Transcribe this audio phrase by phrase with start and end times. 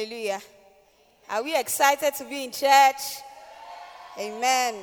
[0.00, 0.40] Hallelujah.
[1.28, 3.20] Are we excited to be in church?
[4.18, 4.76] Amen.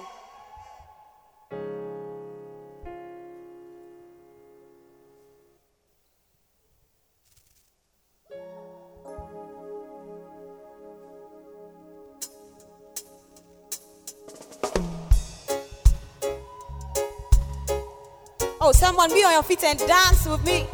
[18.61, 20.67] Oh, someone be on your feet and dance with me.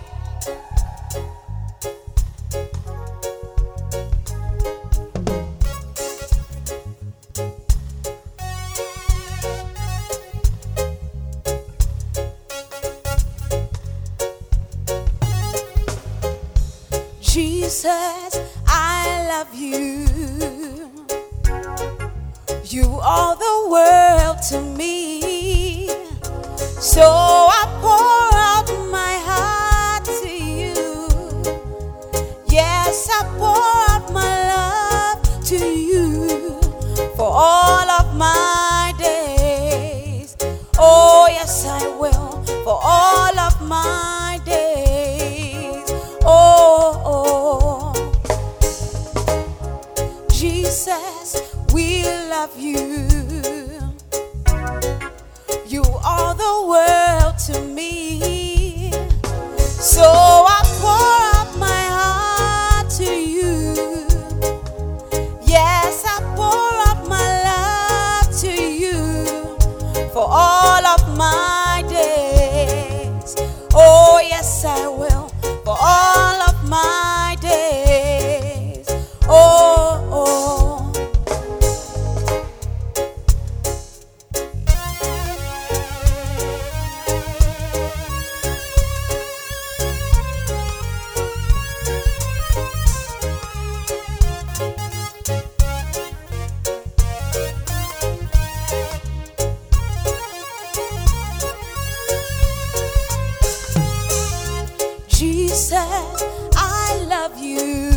[107.34, 107.64] Love you.
[107.64, 107.93] You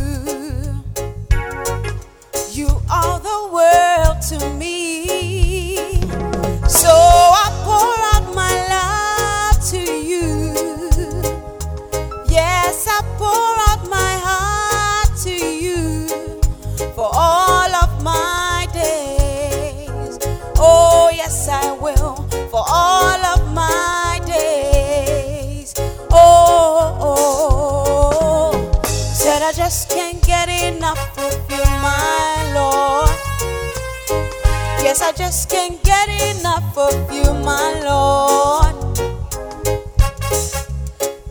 [35.16, 38.74] just can't get enough of you, my Lord.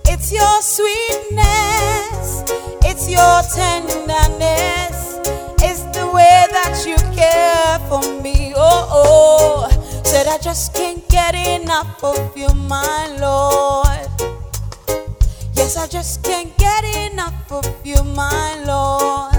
[0.06, 2.44] It's your sweetness,
[2.84, 5.20] it's your tenderness,
[5.62, 8.54] it's the way that you care for me.
[8.56, 14.10] Oh, oh, said I just can't get enough of you, my Lord.
[15.54, 19.35] Yes, I just can't get enough of you, my Lord.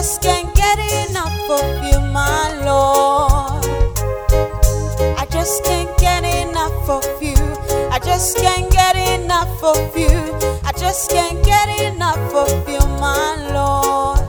[0.00, 0.78] Just can't get
[1.10, 3.66] enough of you, my Lord.
[5.18, 7.36] I just can't get enough of you.
[7.92, 10.08] I just can't get enough of you.
[10.64, 14.20] I just can't get enough of you, my Lord.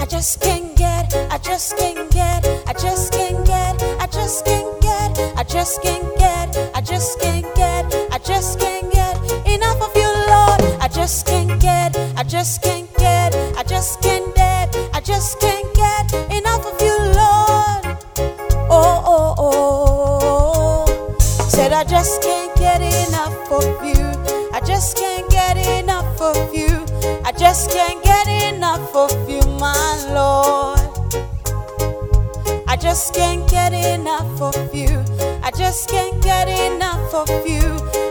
[0.00, 4.80] I just can't get, I just can't get, I just can't get, I just can't
[4.80, 9.16] get, I just can't get, I just can't get, I just can't get
[9.46, 10.62] enough of you, Lord.
[10.80, 12.81] I just can't get, I just can't
[27.52, 30.80] just can't get enough of you, my Lord.
[32.66, 35.04] I just can't get enough of you.
[35.42, 37.60] I just can't get enough of you.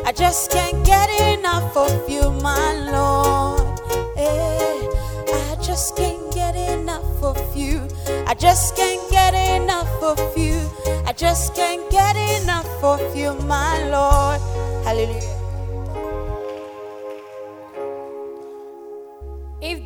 [0.06, 3.80] I just can't get enough of you, my Lord.
[4.16, 4.78] Eh,
[5.50, 7.88] I just can't get enough of you.
[8.28, 10.70] I just can't get enough of you.
[11.08, 14.40] I just can't get enough of you, my Lord.
[14.86, 15.41] Hallelujah.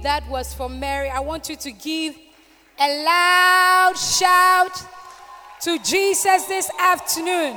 [0.05, 2.15] That was for Mary, I want you to give
[2.79, 4.71] a loud shout
[5.61, 7.55] to Jesus this afternoon.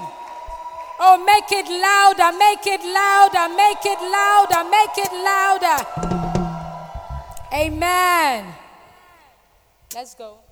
[1.01, 5.79] Oh, make it louder, make it louder, make it louder, make it louder.
[7.53, 8.55] Amen.
[9.95, 10.48] Let's go.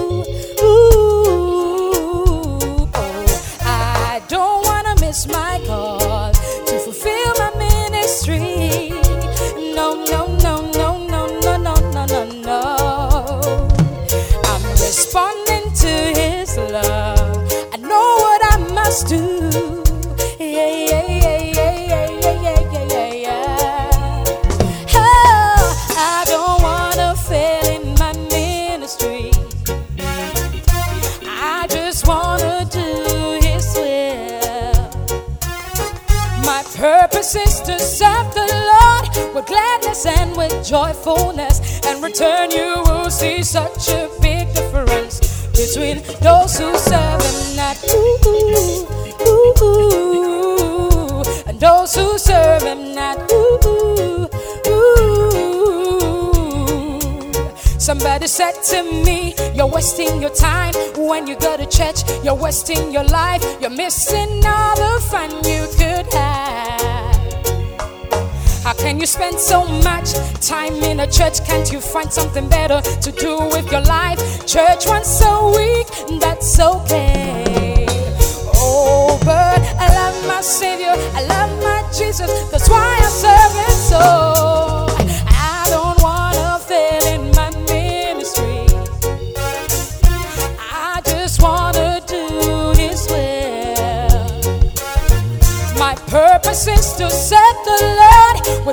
[0.00, 0.39] 哦。
[58.40, 61.98] Said to me, You're wasting your time when you go to church.
[62.24, 63.42] You're wasting your life.
[63.60, 67.20] You're missing all the fun you could have.
[68.64, 70.08] How can you spend so much
[70.40, 71.44] time in a church?
[71.44, 74.18] Can't you find something better to do with your life?
[74.46, 77.84] Church once a week, that's okay.
[78.54, 83.76] Oh, but I love my Savior, I love my Jesus, that's why I serve Him
[83.90, 84.49] so.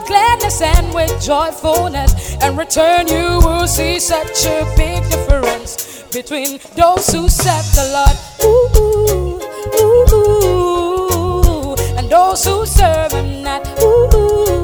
[0.08, 2.36] Gladness and with joyfulness.
[2.42, 8.18] And return, you will see such a big difference between those who serve the Lord
[8.44, 9.40] ooh,
[9.80, 13.68] ooh, ooh, and those who serve Him not.
[13.82, 14.57] Ooh,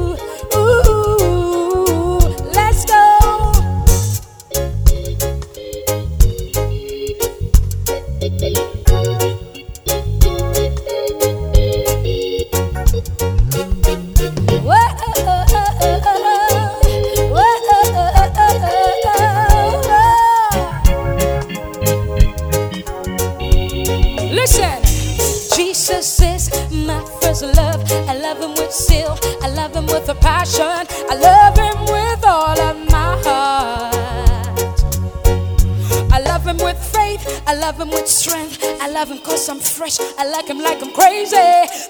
[40.00, 41.36] I like him like I'm crazy.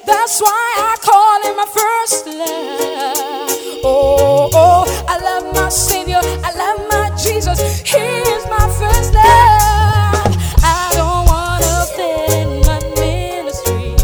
[0.05, 3.81] That's why I call him my first love.
[3.85, 6.21] Oh, oh, I love my Savior.
[6.23, 7.81] I love my Jesus.
[7.81, 10.37] He is my first love.
[10.63, 13.95] I don't wanna fit my ministry.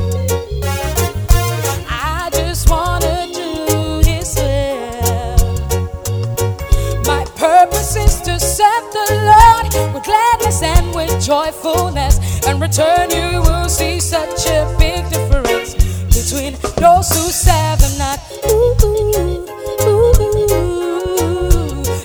[1.89, 5.37] I just wanna do His will.
[7.05, 12.19] My purpose is to serve the Lord with gladness and with joyfulness.
[12.47, 15.75] And return, you will see such a big difference
[16.15, 18.19] between those who serve Him not.
[18.47, 19.47] Ooh, ooh,
[19.87, 20.25] ooh,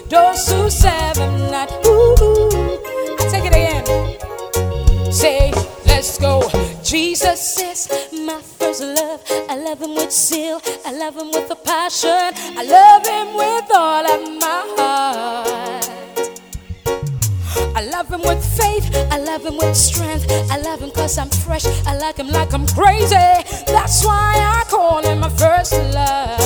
[0.07, 1.69] those who serve Him not.
[1.71, 3.85] I take it again.
[5.11, 5.51] Say,
[5.85, 6.49] let's go.
[6.83, 9.21] Jesus is my first love.
[9.49, 10.61] I love him with zeal.
[10.85, 12.33] I love him with a passion.
[12.59, 14.34] I love him with all of my
[19.35, 20.25] love him with strength.
[20.49, 21.65] I love him cause I'm fresh.
[21.85, 23.15] I like him like I'm crazy.
[23.67, 26.39] That's why I call him my first love.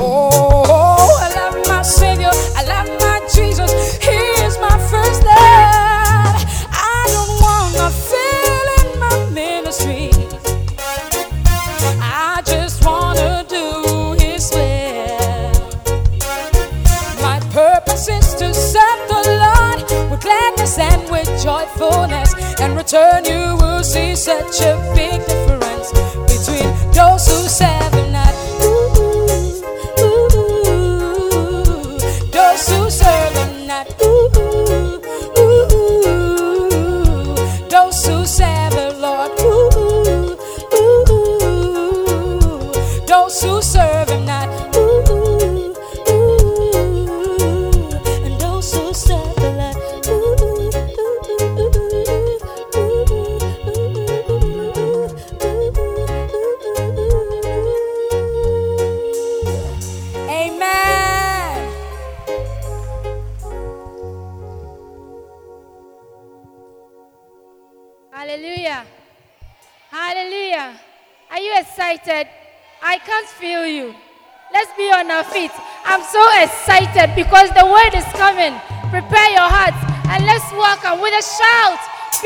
[0.00, 2.30] Oh, I love my Savior.
[2.56, 3.83] I love my Jesus.
[24.54, 25.90] Such a big difference
[26.28, 27.73] between those who serve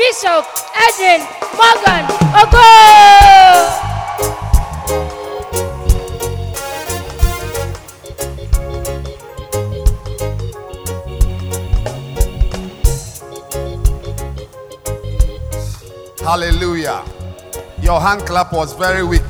[0.09, 1.21] Bishop Edwin
[1.53, 2.65] Morgan Ogo.
[16.21, 17.03] Hallelujah.
[17.83, 19.21] Your hand clap was very weak.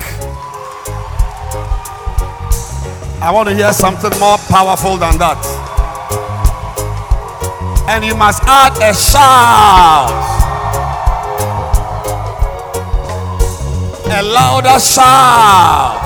[3.21, 5.43] I want to hear something more powerful than that.
[7.89, 10.28] And you must add a shout.
[14.19, 16.03] A louder shout.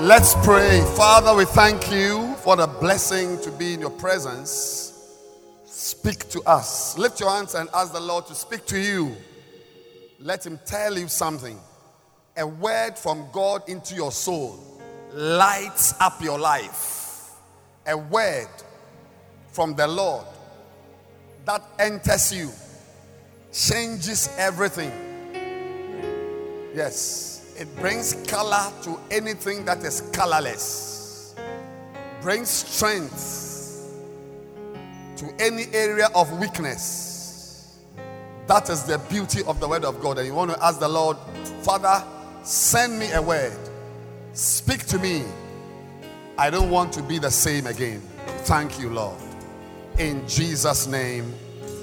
[0.00, 0.80] Let's pray.
[0.96, 5.20] Father, we thank you for the blessing to be in your presence.
[5.66, 6.96] Speak to us.
[6.96, 9.14] Lift your hands and ask the Lord to speak to you.
[10.18, 11.60] Let Him tell you something.
[12.38, 14.64] A word from God into your soul
[15.12, 17.32] lights up your life.
[17.86, 18.48] A word
[19.48, 20.24] from the Lord
[21.44, 22.50] that enters you,
[23.52, 25.11] changes everything.
[26.74, 31.34] Yes, it brings color to anything that is colorless,
[32.22, 33.42] brings strength
[35.16, 37.78] to any area of weakness.
[38.46, 40.18] That is the beauty of the word of God.
[40.18, 41.16] And you want to ask the Lord,
[41.62, 42.02] Father,
[42.42, 43.56] send me a word.
[44.32, 45.24] Speak to me.
[46.38, 48.00] I don't want to be the same again.
[48.44, 49.20] Thank you, Lord.
[49.98, 51.32] In Jesus' name,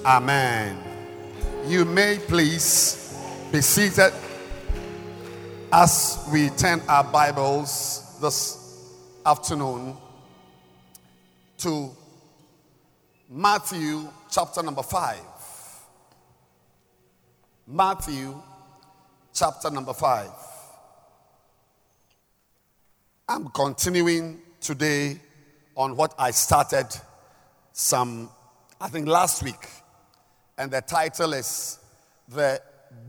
[0.04, 0.78] Amen.
[1.68, 3.16] You may please
[3.52, 4.14] be seated
[5.72, 8.92] as we turn our Bibles this
[9.24, 9.96] afternoon
[11.60, 11.92] to
[13.30, 15.20] Matthew chapter number 5.
[17.68, 18.42] Matthew
[19.32, 20.30] chapter number 5.
[23.28, 25.20] I'm continuing today
[25.78, 26.88] on what I started
[27.74, 28.32] some,
[28.82, 29.70] I think last week.
[30.58, 31.78] And the title is
[32.28, 32.60] The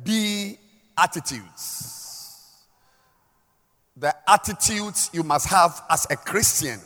[0.05, 0.59] Be
[0.99, 2.00] Attitudes.
[4.01, 6.81] The attitudes you must have as a Christian.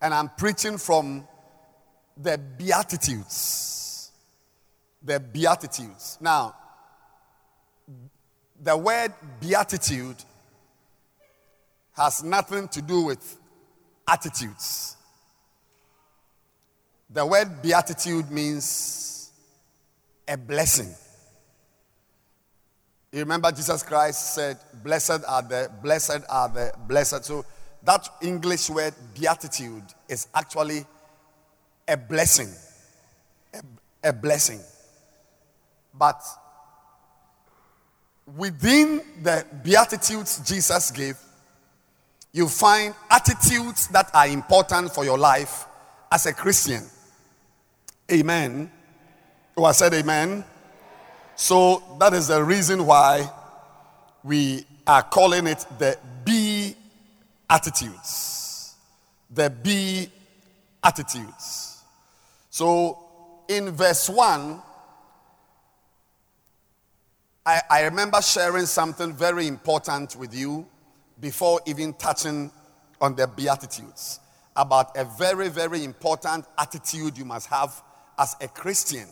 [0.00, 1.28] And I'm preaching from
[2.16, 4.10] the Beatitudes.
[5.02, 6.16] The Beatitudes.
[6.22, 6.54] Now,
[8.62, 10.16] the word beatitude
[11.92, 13.38] has nothing to do with
[14.08, 14.96] attitudes.
[17.10, 19.30] The word beatitude means
[20.26, 20.94] a blessing.
[23.12, 27.24] You remember Jesus Christ said, Blessed are the, blessed are the, blessed.
[27.26, 27.44] So
[27.84, 30.86] that English word beatitude is actually
[31.86, 32.48] a blessing.
[33.52, 34.60] A, a blessing.
[35.92, 36.22] But
[38.34, 41.18] within the beatitudes Jesus gave,
[42.32, 45.66] you find attitudes that are important for your life
[46.10, 46.82] as a Christian.
[48.10, 48.70] Amen.
[49.54, 50.44] Oh, I said amen.
[51.36, 53.30] So that is the reason why
[54.22, 56.76] we are calling it the B
[57.48, 58.74] attitudes.
[59.30, 60.08] The B
[60.82, 61.82] attitudes.
[62.50, 62.98] So
[63.48, 64.62] in verse 1,
[67.44, 70.66] I, I remember sharing something very important with you
[71.20, 72.50] before even touching
[73.00, 74.20] on the Beatitudes
[74.54, 77.82] about a very, very important attitude you must have
[78.18, 79.08] as a Christian.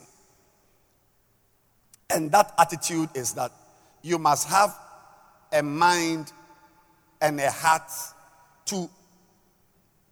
[2.13, 3.53] And that attitude is that
[4.03, 4.77] you must have
[5.53, 6.33] a mind
[7.21, 7.91] and a heart
[8.67, 8.89] to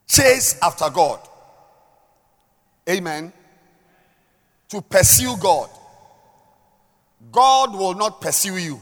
[0.06, 1.20] chase after God.
[2.88, 3.32] Amen.
[4.70, 5.70] To pursue God.
[7.32, 8.80] God will not pursue you.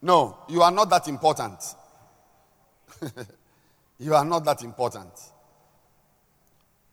[0.00, 1.58] No, you are not that important.
[3.98, 5.12] you are not that important.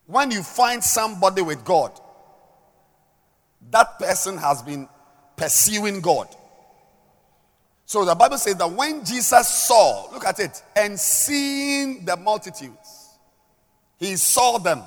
[0.06, 2.00] When you find somebody with God,
[3.72, 4.88] that person has been
[5.36, 6.28] pursuing God.
[7.86, 13.10] So the Bible says that when Jesus saw, look at it, and seeing the multitudes,
[13.98, 14.84] he saw them,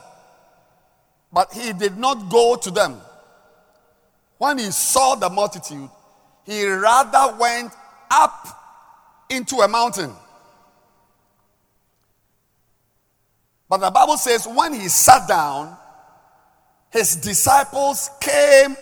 [1.32, 3.00] but he did not go to them.
[4.38, 5.88] When he saw the multitude,
[6.44, 7.72] he rather went
[8.10, 8.48] up
[9.28, 10.12] into a mountain.
[13.68, 15.76] But the Bible says when he sat down,
[16.92, 18.76] his disciples came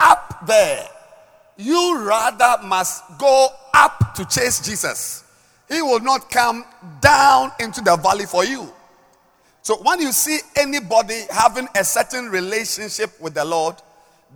[0.00, 0.86] up there.
[1.56, 5.24] You rather must go up to chase Jesus.
[5.68, 6.64] He will not come
[7.00, 8.72] down into the valley for you.
[9.62, 13.76] So when you see anybody having a certain relationship with the Lord,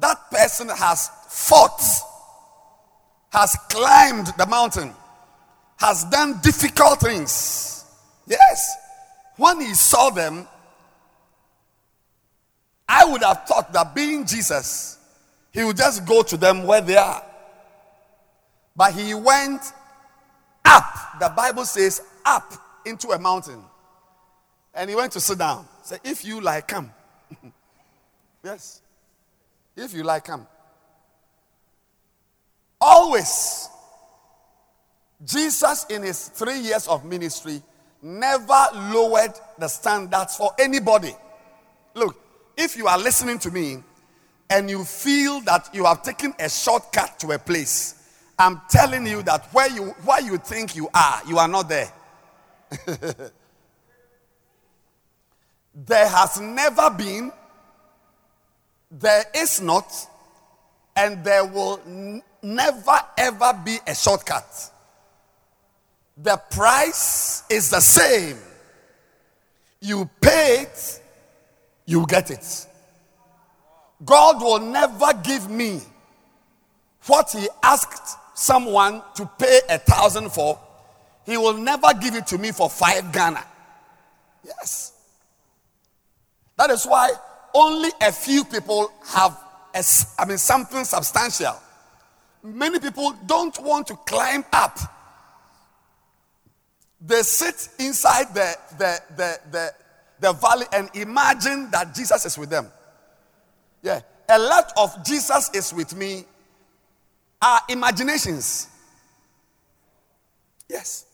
[0.01, 1.81] that person has fought
[3.37, 4.95] has climbed the mountain,
[5.79, 7.85] has done difficult things.
[8.27, 8.77] Yes.
[9.37, 10.49] When he saw them,
[12.88, 14.99] I would have thought that being Jesus,
[15.53, 17.22] he would just go to them where they are.
[18.77, 19.62] But he went
[20.64, 21.18] up.
[21.18, 22.53] The Bible says up
[22.85, 23.62] into a mountain.
[24.75, 25.66] And he went to sit down.
[25.83, 26.92] Say, if you like, come.
[28.44, 28.83] yes.
[29.75, 30.46] If you like, come.
[32.81, 33.68] Always.
[35.25, 37.62] Jesus, in his three years of ministry,
[38.03, 41.14] never lowered the standards for anybody.
[41.94, 42.26] Look,
[42.57, 43.83] if you are listening to me
[44.49, 47.95] and you feel that you have taken a shortcut to a place,
[48.38, 51.90] I'm telling you that where you where you think you are, you are not there.
[55.75, 57.33] there has never been,
[58.90, 59.92] there is not,
[60.95, 64.71] and there will n- never ever be a shortcut.
[66.16, 68.38] The price is the same.
[69.81, 71.03] You pay it,
[71.87, 72.66] you get it.
[74.05, 75.81] God will never give me
[77.07, 80.59] what He asked someone to pay a thousand for.
[81.25, 83.44] He will never give it to me for five Ghana.
[84.44, 84.92] Yes.
[86.57, 87.11] That is why
[87.55, 89.38] only a few people have,
[89.75, 89.85] a,
[90.18, 91.57] I mean, something substantial.
[92.42, 94.79] Many people don't want to climb up.
[97.01, 99.75] They sit inside the, the, the, the,
[100.21, 102.67] the valley and imagine that Jesus is with them.
[103.83, 104.01] Yeah.
[104.29, 106.25] A lot of Jesus is with me
[107.41, 108.69] are imaginations.
[110.69, 111.07] Yes.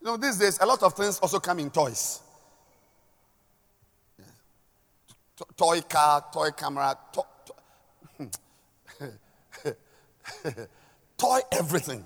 [0.00, 2.20] You know, these days, a lot of things also come in toys.
[5.36, 7.26] To- toy car, toy camera, to-
[8.20, 9.76] to-
[11.18, 12.04] toy everything.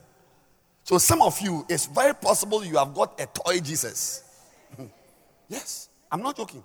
[0.91, 4.25] So some of you, it's very possible you have got a toy Jesus.
[5.49, 6.65] yes, I'm not joking.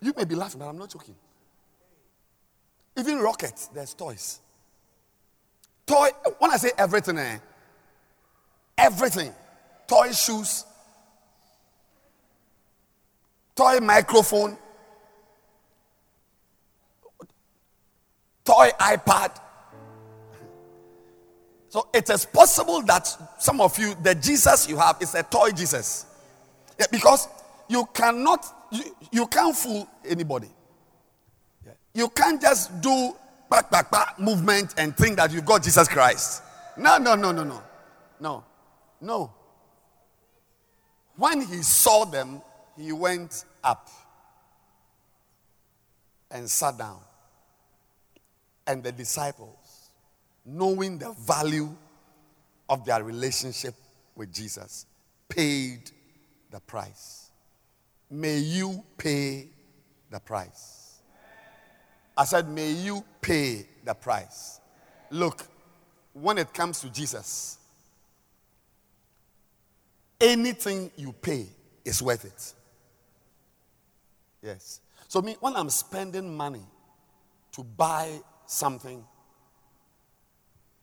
[0.00, 1.14] You may be laughing, but I'm not joking.
[2.96, 4.40] Even rockets, there's toys.
[5.84, 7.36] Toy, when I say everything, eh,
[8.78, 9.34] everything.
[9.86, 10.64] Toy shoes,
[13.54, 14.56] toy microphone,
[18.46, 19.38] toy iPad.
[21.68, 23.06] So it is possible that
[23.38, 26.06] some of you, the Jesus you have is a toy Jesus.
[26.78, 27.28] Yeah, because
[27.68, 30.48] you cannot, you, you can't fool anybody.
[31.66, 31.72] Yeah.
[31.92, 33.14] You can't just do
[33.50, 36.42] back, back, back movement and think that you've got Jesus Christ.
[36.76, 37.62] No, no, no, no, no.
[38.20, 38.44] No,
[39.00, 39.32] no.
[41.16, 42.40] When he saw them,
[42.76, 43.88] he went up
[46.30, 47.00] and sat down.
[48.66, 49.57] And the disciples,
[50.48, 51.68] knowing the value
[52.68, 53.74] of their relationship
[54.16, 54.86] with Jesus,
[55.28, 55.90] paid
[56.50, 57.30] the price.
[58.10, 59.48] May you pay
[60.10, 61.00] the price.
[62.16, 64.60] I said, May you pay the price.
[65.10, 65.46] Look,
[66.14, 67.58] when it comes to Jesus,
[70.20, 71.46] anything you pay
[71.84, 72.54] is worth it.
[74.42, 74.80] Yes.
[75.06, 76.64] So, me, when I'm spending money
[77.52, 79.04] to buy something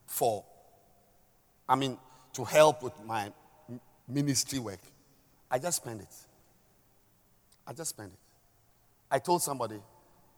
[0.06, 0.44] for,
[1.68, 1.98] I mean,
[2.34, 3.32] to help with my
[4.08, 4.80] ministry work,
[5.50, 6.14] I just spend it.
[7.66, 8.18] I just spend it.
[9.10, 9.80] I told somebody,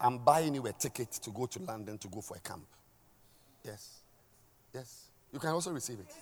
[0.00, 2.66] I'm buying you a ticket to go to London to go for a camp.
[3.64, 4.00] Yes.
[4.72, 5.10] Yes.
[5.32, 6.14] You can also receive it.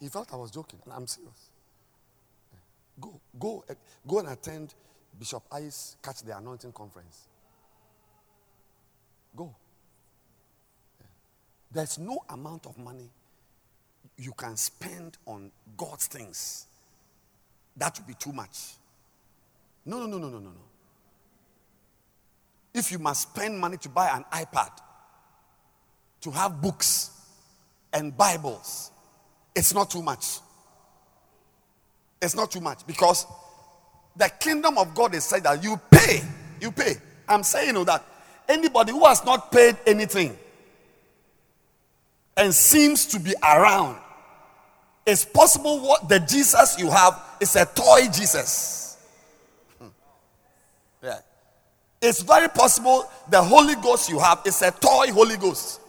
[0.00, 1.50] He felt I was joking, and I'm serious.
[2.98, 3.64] Go, go,
[4.06, 4.74] go and attend
[5.18, 7.28] Bishop Ice Catch the Anointing Conference.
[9.36, 9.54] Go.
[11.72, 13.08] There's no amount of money
[14.18, 16.66] you can spend on God's things.
[17.76, 18.74] That would be too much.
[19.86, 20.60] No, no, no, no, no, no, no.
[22.74, 24.70] If you must spend money to buy an iPad,
[26.20, 27.10] to have books
[27.92, 28.90] and Bibles,
[29.54, 30.38] it's not too much.
[32.20, 33.26] It's not too much because
[34.14, 36.20] the kingdom of God is said that you pay.
[36.60, 36.96] You pay.
[37.26, 38.04] I'm saying you know, that
[38.48, 40.36] anybody who has not paid anything
[42.36, 43.98] and seems to be around,
[45.06, 48.98] it's possible what the Jesus you have is a toy Jesus.
[49.78, 49.88] Hmm.
[51.02, 51.18] Yeah.
[52.00, 55.80] It's very possible the Holy Ghost you have is a toy Holy Ghost.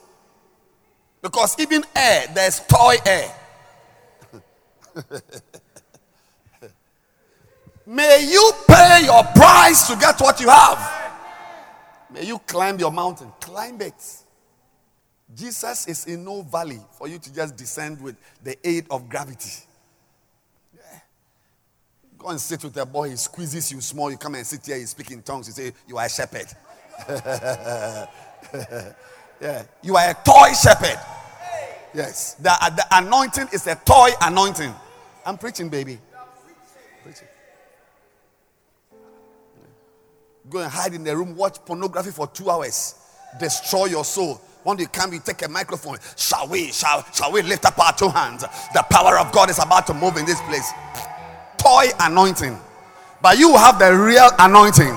[1.22, 3.36] Because even air, there's toy air.
[7.86, 11.02] May you pay your price to get what you have.
[12.10, 13.32] May you climb your mountain.
[13.40, 14.21] Climb it.
[15.36, 19.64] Jesus is in no valley for you to just descend with the aid of gravity.
[20.76, 21.00] Yeah.
[22.18, 24.12] Go and sit with a boy, he squeezes you small.
[24.12, 25.48] You come and sit here, you speak in tongues.
[25.48, 26.48] You say, You are a shepherd.
[29.42, 29.64] yeah.
[29.82, 31.00] You are a toy shepherd.
[31.94, 32.36] Yes.
[32.36, 34.74] The, uh, the anointing is a toy anointing.
[35.26, 36.00] I'm preaching, baby.
[37.04, 37.28] Preaching.
[40.50, 42.96] Go and hide in the room, watch pornography for two hours,
[43.40, 44.42] destroy your soul.
[44.64, 45.98] When you come, you take a microphone.
[46.16, 46.72] Shall we?
[46.72, 48.44] Shall, shall we lift up our two hands?
[48.74, 50.72] The power of God is about to move in this place.
[51.58, 52.58] Toy anointing.
[53.22, 54.96] But you have the real anointing,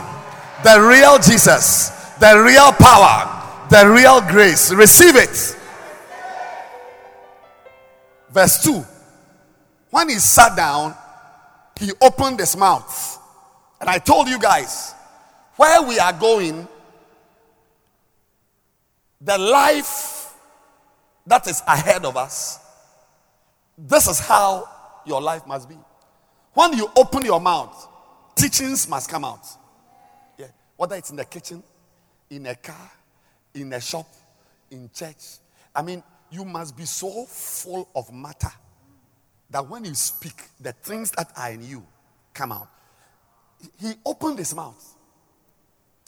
[0.63, 4.73] the real Jesus, the real power, the real grace.
[4.73, 5.57] Receive it.
[8.31, 8.85] Verse 2.
[9.91, 10.95] When he sat down,
[11.79, 13.19] he opened his mouth.
[13.81, 14.95] And I told you guys,
[15.57, 16.67] where we are going,
[19.25, 20.35] the life
[21.27, 22.59] that is ahead of us,
[23.77, 24.69] this is how
[25.07, 25.77] your life must be.
[26.53, 27.89] When you open your mouth,
[28.37, 29.47] teachings must come out.
[30.39, 30.47] Yeah.
[30.77, 31.63] Whether it's in the kitchen,
[32.31, 32.91] in a car,
[33.55, 34.07] in a shop,
[34.71, 35.39] in church.
[35.75, 38.53] I mean, you must be so full of matter
[39.51, 41.85] that when you speak, the things that are in you
[42.33, 42.69] come out.
[43.81, 44.97] He opened his mouth.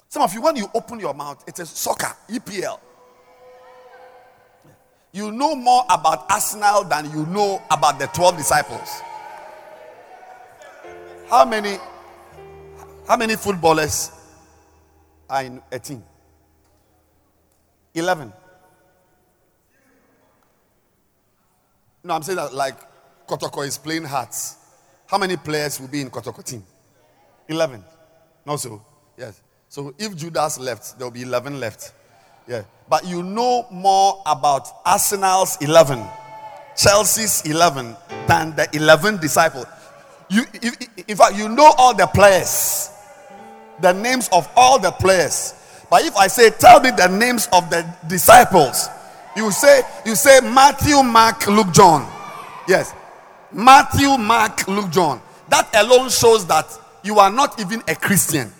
[0.09, 2.81] Some of you, when you open your mouth, it is soccer, EPL.
[5.17, 9.01] You know more about Arsenal than you know about the 12 disciples.
[11.31, 11.79] How many
[13.09, 14.11] how many footballers
[15.31, 16.05] are in a team?
[17.95, 18.31] 11.
[22.05, 22.77] No, I'm saying that like
[23.27, 24.59] Kotoko is playing hearts.
[25.07, 26.63] How many players will be in Kotoko team?
[27.49, 27.83] 11.
[28.45, 28.85] No, so,
[29.17, 29.41] yes.
[29.71, 31.95] So if Judas left, there will be 11 left.
[32.47, 32.63] Yeah.
[32.89, 36.05] But you know more about Arsenal's 11,
[36.77, 39.67] Chelsea's 11 than the 11 disciples.
[40.29, 40.45] You,
[41.09, 42.91] in fact, you know all the players,
[43.81, 45.55] the names of all the players.
[45.91, 48.89] But if I say, tell me the names of the disciples,
[49.37, 52.11] you say, you say Matthew, Mark, Luke, John.
[52.67, 52.95] Yes.
[53.53, 55.21] Matthew, Mark, Luke, John.
[55.49, 56.67] That alone shows that
[57.03, 58.53] you are not even a Christian.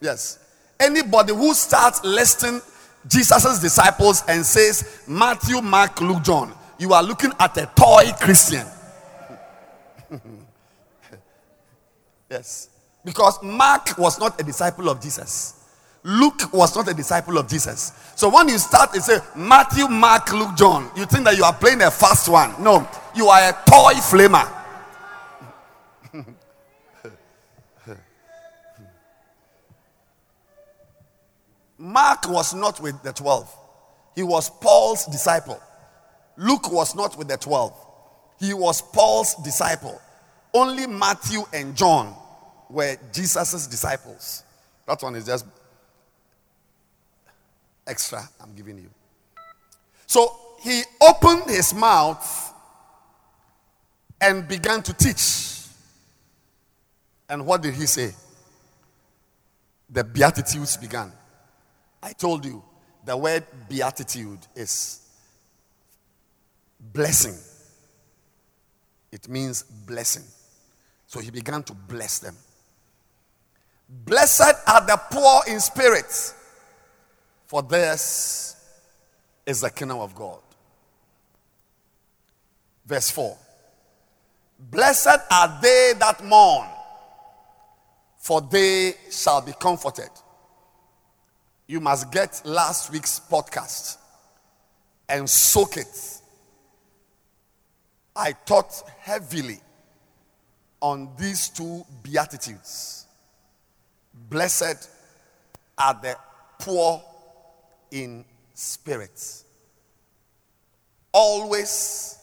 [0.00, 0.38] Yes.
[0.78, 2.62] Anybody who starts listing
[3.06, 8.66] Jesus' disciples and says Matthew, Mark, Luke, John, you are looking at a toy Christian.
[12.30, 12.68] yes.
[13.04, 15.56] Because Mark was not a disciple of Jesus.
[16.02, 17.92] Luke was not a disciple of Jesus.
[18.14, 21.52] So when you start and say Matthew, Mark, Luke, John, you think that you are
[21.52, 22.54] playing a fast one.
[22.62, 24.59] No, you are a toy flamer.
[31.80, 33.56] Mark was not with the 12.
[34.14, 35.58] He was Paul's disciple.
[36.36, 37.74] Luke was not with the 12.
[38.38, 39.98] He was Paul's disciple.
[40.52, 42.14] Only Matthew and John
[42.68, 44.44] were Jesus' disciples.
[44.86, 45.46] That one is just
[47.86, 48.90] extra I'm giving you.
[50.06, 52.52] So he opened his mouth
[54.20, 55.66] and began to teach.
[57.26, 58.12] And what did he say?
[59.88, 61.12] The Beatitudes began.
[62.02, 62.62] I told you
[63.04, 65.00] the word beatitude is
[66.78, 67.36] blessing.
[69.12, 70.24] It means blessing.
[71.06, 72.36] So he began to bless them.
[73.88, 76.34] Blessed are the poor in spirit,
[77.46, 78.54] for theirs
[79.44, 80.38] is the kingdom of God.
[82.86, 83.36] Verse 4
[84.58, 86.68] Blessed are they that mourn,
[88.18, 90.10] for they shall be comforted
[91.70, 93.96] you must get last week's podcast
[95.08, 96.20] and soak it.
[98.16, 99.60] I taught heavily
[100.80, 103.06] on these two beatitudes.
[104.28, 104.90] Blessed
[105.78, 106.16] are the
[106.58, 107.04] poor
[107.92, 109.44] in spirit,
[111.12, 112.18] always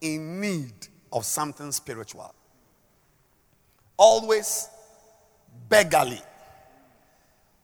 [0.00, 2.32] in need of something spiritual,
[3.96, 4.68] always
[5.68, 6.22] beggarly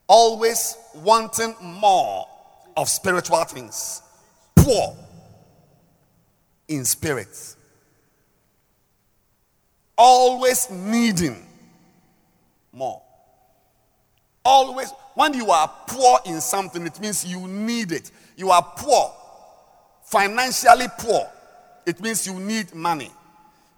[0.09, 2.27] always wanting more
[2.77, 4.03] of spiritual things,
[4.57, 4.97] poor
[6.67, 7.57] in spirit,
[9.97, 11.47] always needing
[12.73, 13.03] more.
[14.45, 18.11] Always, when you are poor in something, it means you need it.
[18.37, 19.13] You are poor,
[20.05, 21.29] financially poor,
[21.85, 23.11] it means you need money.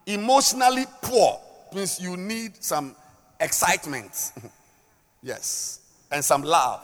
[0.07, 1.41] Emotionally poor
[1.75, 2.95] means you need some
[3.41, 4.33] excitement.
[5.23, 5.81] yes
[6.11, 6.81] and some love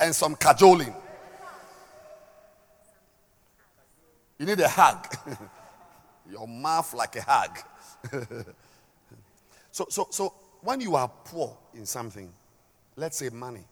[0.00, 0.94] and some cajoling.
[4.38, 5.06] You need a hug.
[6.30, 7.58] Your mouth like a hug.
[9.72, 12.32] so, so, so when you are poor in something,
[12.96, 13.64] let's say money,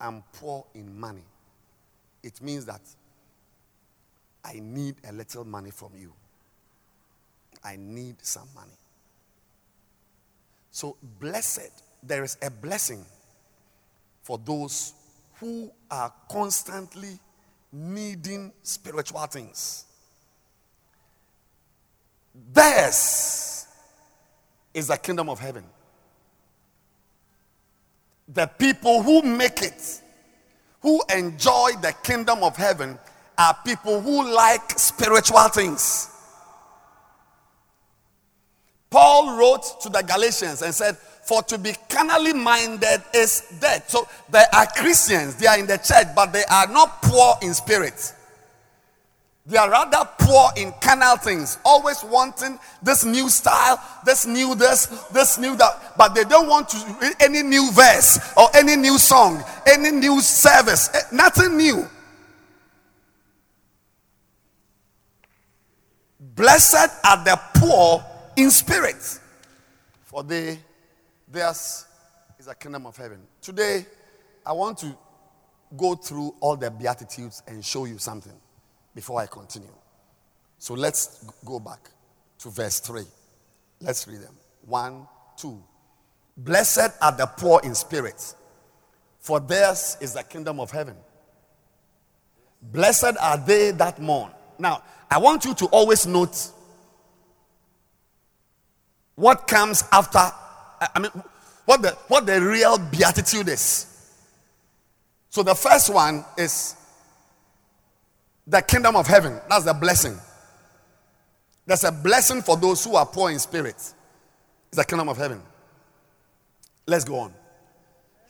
[0.00, 1.24] I'm poor in money.
[2.22, 2.80] It means that
[4.44, 6.12] I need a little money from you.
[7.62, 8.72] I need some money.
[10.70, 13.04] So, blessed, there is a blessing
[14.22, 14.94] for those
[15.38, 17.18] who are constantly
[17.72, 19.84] needing spiritual things.
[22.52, 23.66] This
[24.72, 25.64] is the kingdom of heaven.
[28.28, 30.02] The people who make it,
[30.80, 32.98] who enjoy the kingdom of heaven,
[33.36, 36.10] are people who like spiritual things.
[38.90, 43.88] Paul wrote to the Galatians and said, For to be carnally minded is death.
[43.88, 47.54] So there are Christians, they are in the church, but they are not poor in
[47.54, 48.14] spirit.
[49.46, 54.86] They are rather poor in carnal things, always wanting this new style, this new this,
[55.12, 58.98] this new that, but they don't want to read any new verse or any new
[58.98, 61.88] song, any new service, eh, nothing new.
[66.36, 68.04] Blessed are the poor
[68.42, 69.20] in spirit.
[70.04, 70.58] For they,
[71.28, 71.86] theirs
[72.38, 73.20] is a kingdom of heaven.
[73.40, 73.86] Today,
[74.44, 74.96] I want to
[75.76, 78.38] go through all the Beatitudes and show you something
[78.94, 79.72] before I continue.
[80.58, 81.90] So let's go back
[82.40, 83.02] to verse 3.
[83.80, 84.34] Let's read them.
[84.66, 85.62] One, two.
[86.36, 88.34] Blessed are the poor in spirit,
[89.20, 90.96] for theirs is the kingdom of heaven.
[92.62, 94.32] Blessed are they that mourn.
[94.58, 96.50] Now, I want you to always note
[99.14, 101.10] what comes after, I mean,
[101.64, 103.86] what the, what the real beatitude is.
[105.28, 106.74] So the first one is
[108.46, 109.40] the kingdom of heaven.
[109.48, 110.18] That's the blessing.
[111.66, 113.76] There's a blessing for those who are poor in spirit.
[113.76, 113.94] It's
[114.72, 115.40] the kingdom of heaven.
[116.86, 117.32] Let's go on.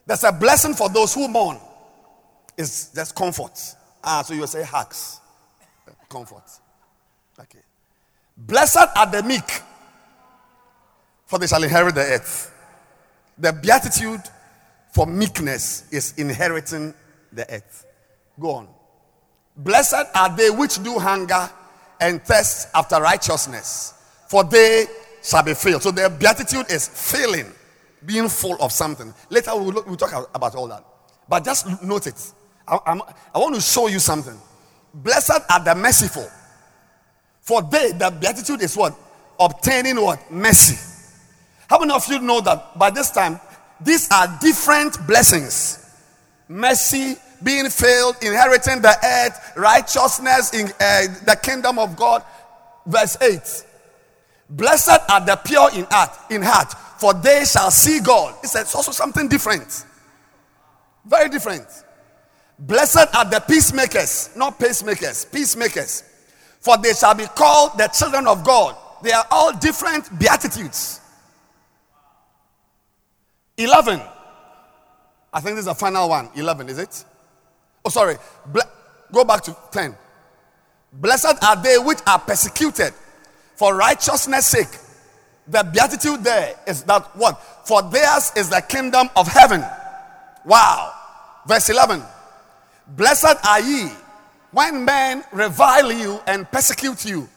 [0.06, 1.58] There's a blessing for those who mourn.
[2.58, 3.58] It's just comfort.
[4.04, 5.20] Ah, so you say hugs.
[6.08, 6.42] Comfort.
[7.38, 7.60] Okay.
[8.36, 9.62] Blessed are the meek,
[11.30, 12.52] for they shall inherit the earth.
[13.38, 14.20] The beatitude
[14.90, 16.92] for meekness is inheriting
[17.32, 17.86] the earth.
[18.38, 18.68] Go on.
[19.56, 21.48] Blessed are they which do hunger
[22.00, 23.94] and thirst after righteousness,
[24.28, 24.86] for they
[25.22, 25.84] shall be filled.
[25.84, 27.46] So the beatitude is filling,
[28.04, 29.14] being full of something.
[29.28, 30.84] Later we'll, look, we'll talk about all that.
[31.28, 32.32] But just note it.
[32.66, 33.00] I,
[33.32, 34.36] I want to show you something.
[34.92, 36.28] Blessed are the merciful,
[37.40, 38.98] for they, the beatitude is what?
[39.38, 40.28] Obtaining what?
[40.32, 40.89] Mercy.
[41.70, 43.38] How many of you know that by this time,
[43.80, 45.78] these are different blessings?
[46.48, 52.24] Mercy, being filled, inheriting the earth, righteousness in uh, the kingdom of God.
[52.86, 53.64] Verse 8.
[54.50, 58.34] Blessed are the pure in heart, in heart, for they shall see God.
[58.42, 59.84] It's also something different.
[61.06, 61.68] Very different.
[62.58, 66.02] Blessed are the peacemakers, not pacemakers, peacemakers,
[66.58, 68.76] for they shall be called the children of God.
[69.04, 71.00] They are all different beatitudes.
[73.60, 74.00] 11.
[75.32, 76.28] I think this is the final one.
[76.34, 77.04] 11, is it?
[77.84, 78.16] Oh, sorry.
[78.46, 78.62] Ble-
[79.12, 79.94] go back to 10.
[80.92, 82.92] Blessed are they which are persecuted
[83.54, 84.78] for righteousness' sake.
[85.46, 87.40] The beatitude there is that what?
[87.66, 89.64] For theirs is the kingdom of heaven.
[90.44, 90.92] Wow.
[91.46, 92.02] Verse 11.
[92.88, 93.88] Blessed are ye
[94.52, 97.28] when men revile you and persecute you,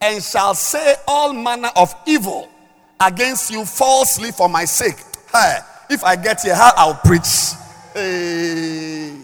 [0.00, 2.48] and shall say all manner of evil
[3.00, 4.96] against you falsely for my sake.
[5.32, 5.58] Hey,
[5.90, 7.52] if I get here, how I'll preach.
[7.94, 9.16] Hey.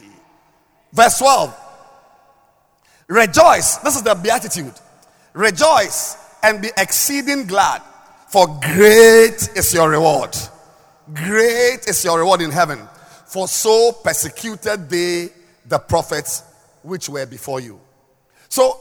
[0.92, 1.58] Verse 12.
[3.08, 3.76] Rejoice.
[3.78, 4.74] This is the beatitude.
[5.34, 7.82] Rejoice and be exceeding glad,
[8.28, 10.36] for great is your reward.
[11.12, 12.78] Great is your reward in heaven.
[13.26, 15.30] For so persecuted they
[15.66, 16.42] the prophets
[16.82, 17.80] which were before you.
[18.48, 18.78] So,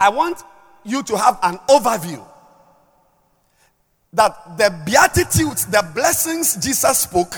[0.00, 0.42] I want
[0.84, 2.24] you to have an overview
[4.16, 7.34] that the beatitudes, the blessings Jesus spoke,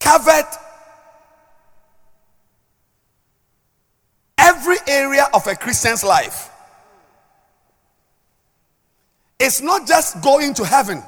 [0.00, 0.46] covered
[4.38, 6.50] every area of a Christian's life.
[9.38, 11.02] It's not just going to heaven.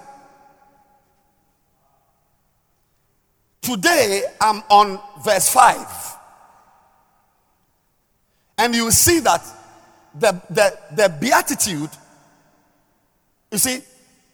[3.63, 5.87] Today, I'm on verse 5.
[8.59, 9.43] And you see that
[10.15, 11.91] the, the, the beatitude,
[13.51, 13.83] you see,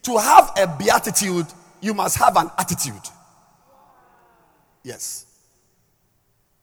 [0.03, 1.47] to have a beatitude,
[1.81, 2.95] you must have an attitude.
[4.83, 5.27] Yes.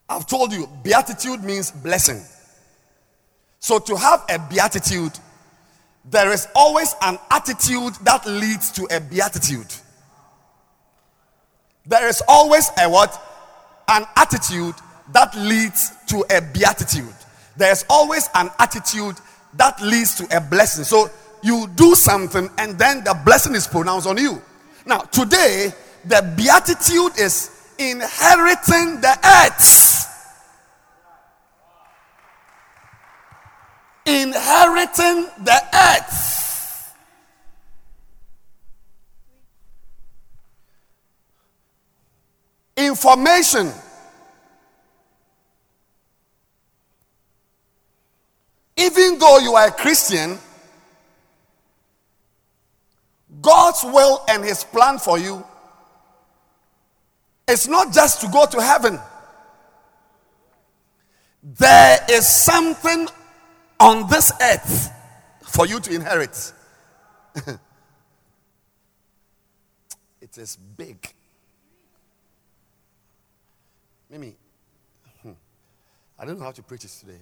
[0.08, 2.22] I've told you, beatitude means blessing.
[3.58, 5.12] So to have a beatitude,
[6.04, 9.66] there is always an attitude that leads to a beatitude.
[11.86, 13.20] There is always a what?
[13.88, 14.74] An attitude
[15.12, 17.14] that leads to a beatitude.
[17.56, 19.16] There's always an attitude
[19.54, 20.84] that leads to a blessing.
[20.84, 21.10] So
[21.44, 24.42] you do something and then the blessing is pronounced on you.
[24.86, 25.72] Now, today,
[26.04, 30.00] the beatitude is inheriting the earth.
[34.06, 36.94] Inheriting the earth.
[42.76, 43.70] Information
[48.76, 50.38] even though you are a Christian,
[53.44, 55.44] God's will and His plan for you
[57.46, 58.98] is not just to go to heaven.
[61.42, 63.06] There is something
[63.78, 64.90] on this earth
[65.42, 66.52] for you to inherit.
[70.22, 71.06] it is big.
[74.08, 74.34] Mimi,
[75.22, 75.32] hmm,
[76.18, 77.20] I don't know how to preach it today.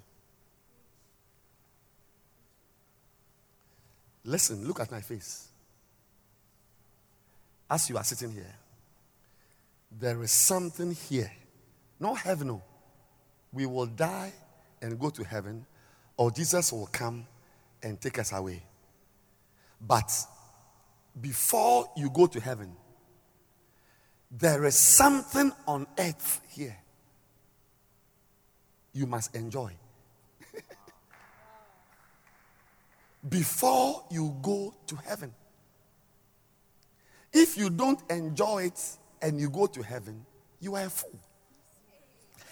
[4.24, 5.48] Listen, look at my face.
[7.72, 8.54] As you are sitting here,
[9.98, 11.32] there is something here.
[11.98, 12.62] Not heaven, no.
[13.50, 14.34] We will die
[14.82, 15.64] and go to heaven,
[16.18, 17.26] or Jesus will come
[17.82, 18.62] and take us away.
[19.80, 20.12] But
[21.18, 22.76] before you go to heaven,
[24.30, 26.76] there is something on earth here.
[28.92, 29.72] you must enjoy.
[33.26, 35.32] Before you go to heaven.
[37.32, 40.24] If you don't enjoy it and you go to heaven,
[40.60, 41.18] you are a fool.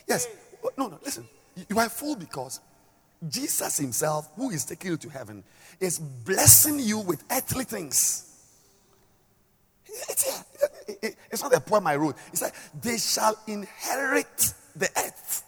[0.06, 0.26] Yes.
[0.76, 1.26] No, no, listen.
[1.68, 2.60] You are a fool because
[3.28, 5.44] Jesus Himself, who is taking you to heaven,
[5.78, 8.26] is blessing you with earthly things.
[11.32, 12.16] It's, not a poem I wrote.
[12.32, 15.44] It's like they shall inherit the earth.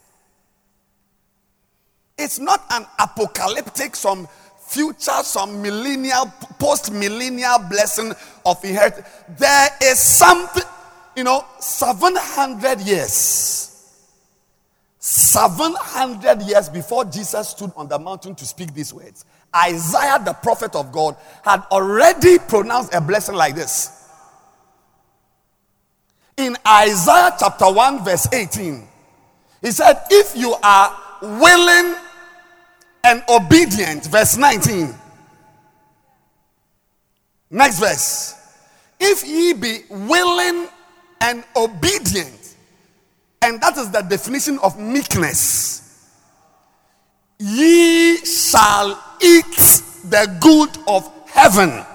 [2.17, 4.27] It's not an apocalyptic, some
[4.67, 6.25] future, some millennial,
[6.59, 8.13] post millennial blessing
[8.45, 9.07] of inheritance.
[9.37, 10.63] There is something,
[11.15, 13.69] you know, 700 years.
[14.99, 20.75] 700 years before Jesus stood on the mountain to speak these words, Isaiah, the prophet
[20.75, 24.09] of God, had already pronounced a blessing like this.
[26.37, 28.87] In Isaiah chapter 1, verse 18,
[29.61, 31.95] he said, If you are willing
[33.03, 34.93] and obedient, verse 19.
[37.49, 38.35] Next verse.
[38.99, 40.67] If ye be willing
[41.21, 42.55] and obedient,
[43.41, 46.09] and that is the definition of meekness,
[47.39, 48.91] ye shall
[49.21, 49.55] eat
[50.05, 51.85] the good of heaven.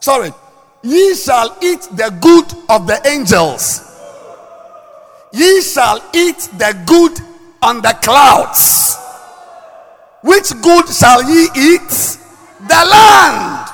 [0.00, 0.30] Sorry,
[0.82, 3.82] ye shall eat the good of the angels.
[5.32, 7.18] Ye shall eat the good
[7.62, 9.05] on the clouds.
[10.26, 12.18] Which good shall ye eat?
[12.66, 13.68] The land.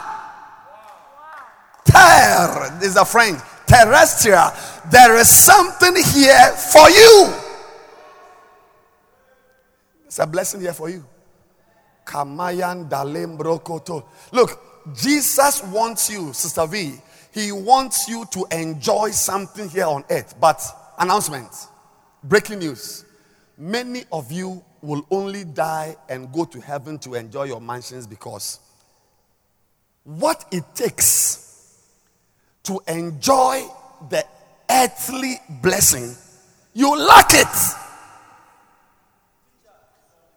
[1.86, 3.40] Ter is a friend.
[3.66, 4.50] Terrestrial.
[4.90, 7.32] There is something here for you.
[10.04, 11.02] It's a blessing here for you.
[12.04, 14.04] Kamayan Dalem Brokoto.
[14.30, 14.60] Look,
[14.94, 17.00] Jesus wants you, Sister V.
[17.32, 20.34] He wants you to enjoy something here on earth.
[20.38, 20.62] But,
[20.98, 21.48] announcement,
[22.22, 23.06] breaking news.
[23.56, 28.58] Many of you will only die and go to heaven to enjoy your mansions because
[30.04, 31.78] what it takes
[32.64, 33.62] to enjoy
[34.10, 34.24] the
[34.70, 36.14] earthly blessing,
[36.74, 37.46] you lack it.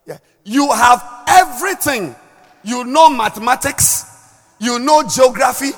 [0.06, 0.18] Yeah.
[0.44, 2.16] You have everything.
[2.64, 4.06] You know mathematics,
[4.60, 5.70] you know geography,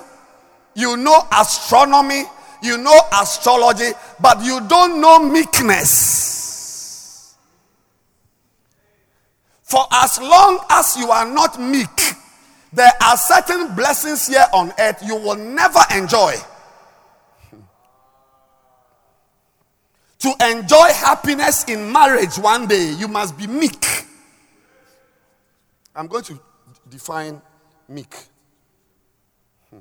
[0.74, 2.24] you know astronomy,
[2.64, 3.92] you know astrology,
[4.22, 6.37] but you don't know meekness.
[9.68, 11.90] For as long as you are not meek,
[12.72, 16.36] there are certain blessings here on earth you will never enjoy.
[20.20, 23.86] To enjoy happiness in marriage one day, you must be meek.
[25.96, 26.40] I'm going to
[26.90, 27.40] define
[27.88, 28.16] meek.
[29.70, 29.78] Hmm.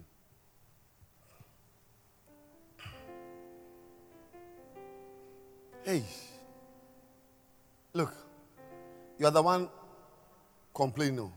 [5.85, 6.03] Hey,
[7.95, 8.13] look,
[9.19, 9.71] you are the one
[10.77, 11.21] complaining.
[11.21, 11.33] Oh.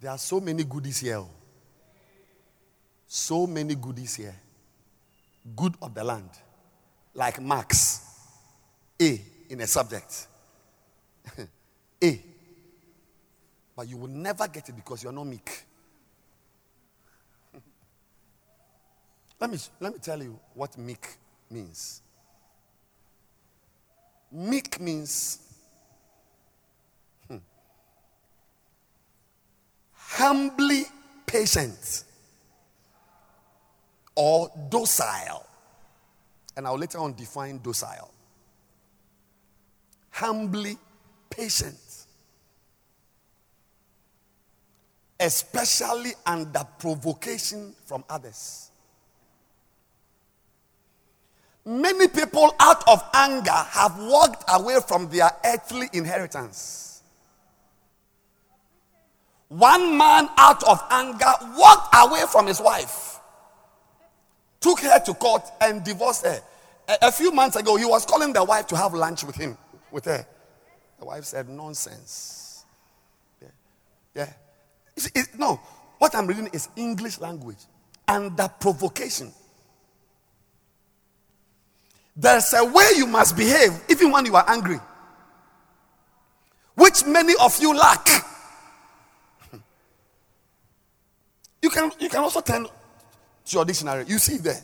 [0.00, 1.16] There are so many goodies here.
[1.16, 1.30] Oh.
[3.06, 4.34] So many goodies here.
[5.56, 6.28] Good of the land.
[7.14, 8.02] Like marks.
[9.00, 10.26] A in a subject.
[12.04, 12.20] a.
[13.74, 15.64] But you will never get it because you're not meek.
[19.40, 21.16] let, me, let me tell you what meek
[21.50, 22.02] means.
[24.30, 25.43] Meek means
[30.14, 30.84] humbly
[31.26, 32.04] patient
[34.14, 35.44] or docile.
[36.56, 38.12] And I'll later on define docile.
[40.10, 40.78] Humbly
[41.28, 41.76] patient.
[45.18, 48.70] Especially under provocation from others.
[51.64, 56.93] Many people, out of anger, have walked away from their earthly inheritance.
[59.54, 63.20] One man, out of anger, walked away from his wife,
[64.58, 66.40] took her to court, and divorced her.
[66.88, 69.56] A, a, few months ago, he was calling the wife to have lunch with him,
[69.92, 70.26] with her.
[70.98, 72.64] The wife said, Nonsense.
[73.40, 74.32] Yeah.
[75.06, 75.22] yeah.
[75.38, 75.60] no,
[75.98, 77.58] what I'm reading is English language
[78.08, 79.32] under provocation.
[82.16, 84.80] There's a way you must behave, even when you are angry,
[86.74, 88.24] which many of you lack.
[91.63, 92.70] You can, you can also turn to
[93.52, 94.04] your dictionary.
[94.06, 94.60] You see there.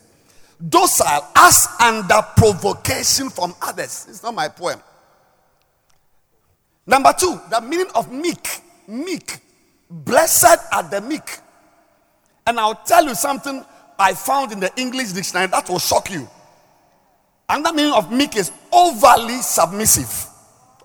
[0.69, 4.07] Docile as under provocation from others.
[4.09, 4.79] It's not my poem.
[6.87, 8.61] Number two, the meaning of meek.
[8.87, 9.39] Meek.
[9.89, 11.39] Blessed are the meek.
[12.47, 13.63] And I'll tell you something
[13.99, 16.27] I found in the English dictionary that will shock you.
[17.49, 20.27] And the meaning of meek is overly submissive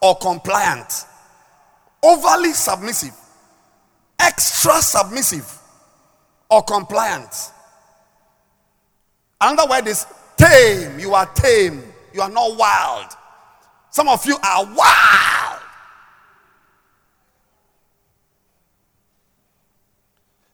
[0.03, 1.05] or compliant,
[2.03, 3.15] overly submissive,
[4.19, 5.59] extra submissive,
[6.51, 7.53] or compliant.
[9.41, 10.99] Another word is tame.
[10.99, 11.83] You are tame.
[12.13, 13.13] You are not wild.
[13.91, 15.63] Some of you are wild.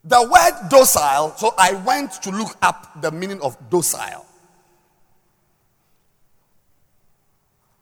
[0.04, 4.26] The word docile, so I went to look up the meaning of docile.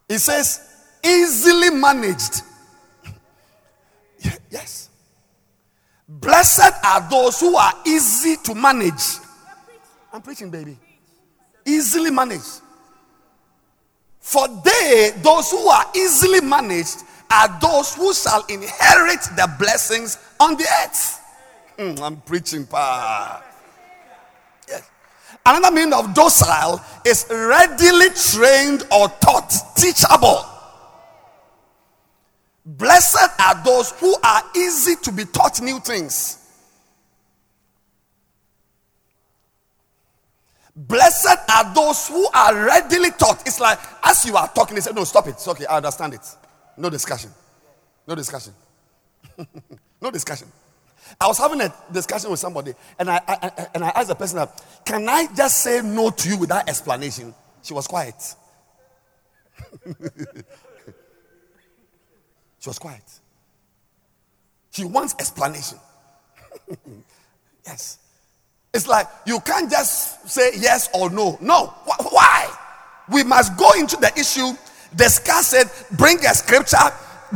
[0.07, 0.61] It says
[1.03, 2.43] easily managed.
[4.51, 4.90] yes.
[6.21, 9.19] Blessed are those who are easy to manage.
[10.13, 10.77] I'm preaching, baby.
[11.65, 12.61] Easily managed.
[14.21, 16.99] For they, those who are easily managed,
[17.31, 21.21] are those who shall inherit the blessings on the earth.
[21.79, 23.43] Mm, I'm preaching, pa.
[24.69, 24.91] Yes.
[25.47, 30.45] Another meaning of docile is readily trained or taught, teachable.
[32.77, 36.37] Blessed are those who are easy to be taught new things.
[40.77, 43.43] Blessed are those who are readily taught.
[43.45, 45.31] It's like as you are talking, they say, No, stop it.
[45.31, 45.67] It's okay.
[45.67, 46.21] I understand it.
[46.77, 47.31] No discussion.
[48.07, 48.55] No discussion.
[50.01, 50.47] no discussion.
[51.21, 54.47] I was having a discussion with somebody, and I, I, and I asked the person,
[54.85, 58.15] "Can I just say no to you without explanation?" She was quiet.
[62.61, 63.03] she was quiet.
[64.71, 65.79] She wants explanation.
[67.67, 67.99] yes.
[68.73, 71.37] It's like you can't just say yes or no.
[71.41, 71.75] No.
[71.87, 72.55] Why?
[73.11, 74.53] We must go into the issue,
[74.95, 76.77] discuss it, bring a scripture,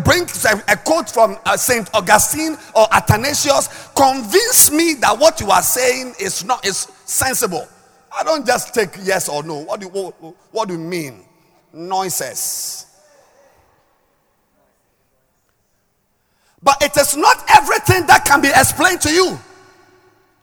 [0.05, 0.27] bring
[0.69, 6.15] a quote from uh, Saint Augustine or Athanasius, convince me that what you are saying
[6.21, 7.67] is not is sensible.
[8.17, 9.59] I don't just take yes or no.
[9.65, 10.15] What do what,
[10.53, 11.25] what do you mean?
[11.73, 12.94] Noises.
[16.65, 19.39] But it is not everything that can be explained to you.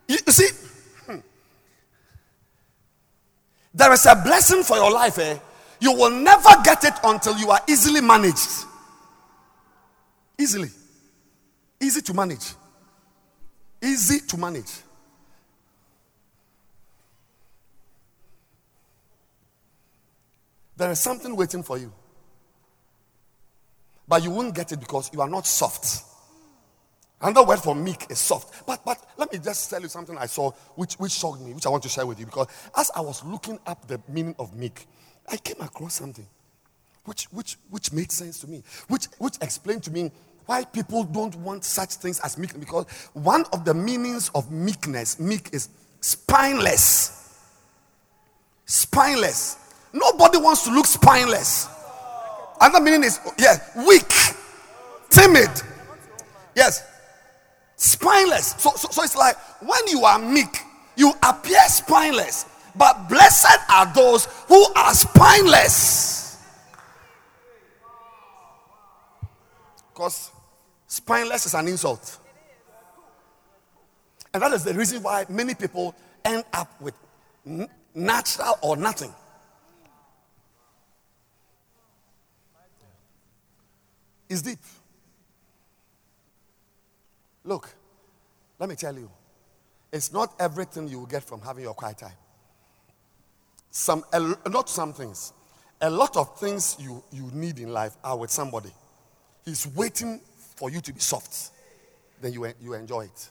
[0.08, 0.50] You see,
[1.08, 1.18] hmm.
[3.74, 5.18] there is a blessing for your life.
[5.18, 5.40] Eh?
[5.80, 8.66] You will never get it until you are easily managed.
[10.38, 10.70] Easily.
[11.82, 12.54] Easy to manage.
[13.82, 14.72] Easy to manage.
[20.78, 21.92] There is something waiting for you.
[24.08, 26.11] But you won't get it because you are not soft.
[27.22, 28.66] Another word for meek is soft.
[28.66, 31.66] But but let me just tell you something I saw which, which shocked me, which
[31.66, 32.26] I want to share with you.
[32.26, 34.88] Because as I was looking up the meaning of meek,
[35.30, 36.26] I came across something
[37.06, 40.12] which which which made sense to me, which which explained to me
[40.48, 42.60] why people don't want such things as meekness.
[42.60, 45.70] Because one of the meanings of meekness meek is
[46.00, 47.40] spineless.
[48.66, 49.58] Spineless.
[49.94, 51.68] Nobody wants to look spineless.
[52.60, 54.12] Another meaning is yeah weak
[55.10, 55.50] timid.
[56.56, 56.91] Yes
[57.82, 60.62] spineless so, so, so it's like when you are meek
[60.96, 66.38] you appear spineless but blessed are those who are spineless
[69.94, 70.32] because
[70.92, 72.18] Spineless is an insult.
[74.34, 76.94] And that is the reason why many people end up with
[77.48, 79.14] n- natural or nothing.
[84.28, 84.60] It's deep.
[87.44, 87.70] Look,
[88.60, 89.10] let me tell you,
[89.92, 92.14] it's not everything you will get from having your quiet time.
[93.72, 94.04] Some,
[94.48, 95.34] not some things.
[95.82, 98.72] A lot of things you, you need in life are with somebody.
[99.44, 100.22] He's waiting
[100.56, 101.50] for you to be soft,
[102.22, 103.30] then you, you enjoy it.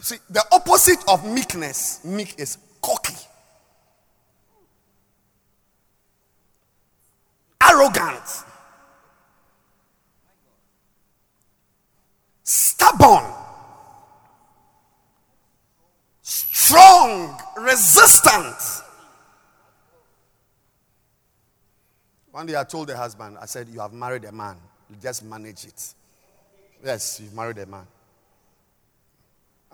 [0.00, 3.14] See, the opposite of meekness, meek is cocky,
[7.60, 8.44] arrogant.
[12.44, 13.32] stubborn,
[16.22, 18.56] strong, resistant.
[22.30, 24.56] One day I told the husband, I said, You have married a man,
[24.90, 25.94] you just manage it.
[26.84, 27.86] Yes, you've married a man.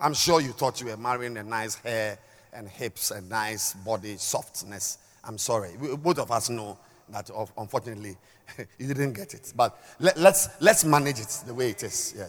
[0.01, 2.17] I'm sure you thought you were marrying a nice hair
[2.53, 4.97] and hips and nice body softness.
[5.23, 5.71] I'm sorry.
[5.79, 6.77] We, both of us know
[7.09, 8.15] that unfortunately
[8.77, 9.53] you didn't get it.
[9.55, 12.15] But let, us let's, let's manage it the way it is.
[12.17, 12.27] Yeah.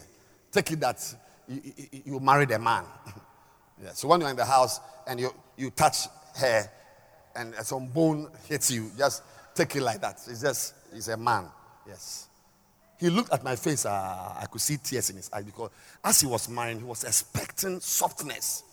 [0.51, 1.15] Take it that
[1.47, 2.83] you, you, you married a man.
[3.83, 3.93] yeah.
[3.93, 6.71] So when you're in the house and you, you touch hair
[7.35, 9.23] and some bone hits you, just
[9.55, 10.21] take it like that.
[10.27, 11.45] It's just, he's a man.
[11.87, 12.27] Yes.
[13.01, 13.85] He looked at my face.
[13.85, 13.89] Uh,
[14.39, 15.71] I could see tears in his eyes because
[16.03, 18.63] as he was marrying, he was expecting softness.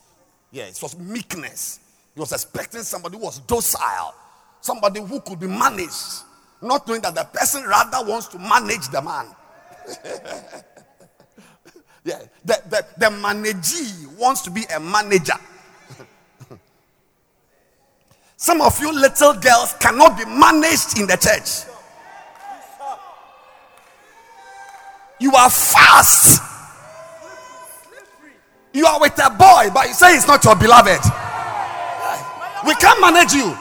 [0.53, 1.81] Yeah, it was meekness.
[2.15, 4.15] He was expecting somebody who was docile,
[4.61, 6.25] somebody who could be managed,
[6.61, 9.29] not knowing that the person rather wants to manage the man.
[12.05, 15.37] yeah, the, the, the managee wants to be a manager.
[18.37, 21.65] Some of you little girls cannot be managed in the church.
[25.21, 26.43] You are fast.
[28.73, 31.01] You are with a boy, but you say it's not your beloved.
[32.67, 33.57] We can't manage you.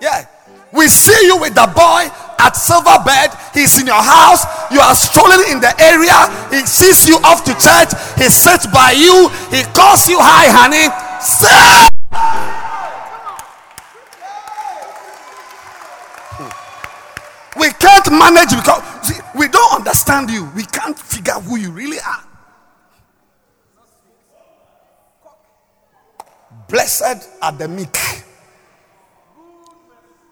[0.00, 0.26] Yeah.
[0.72, 3.30] We see you with the boy at silver bed.
[3.54, 4.44] He's in your house.
[4.70, 6.14] You are strolling in the area.
[6.50, 7.94] He sees you off to church.
[8.18, 9.30] He sits by you.
[9.50, 10.90] He calls you hi, honey.
[11.22, 11.88] Say.
[17.56, 18.82] We can't manage because
[19.36, 20.50] we don't understand you.
[20.54, 22.24] We can't figure who you really are.
[26.68, 27.96] Blessed are the meek.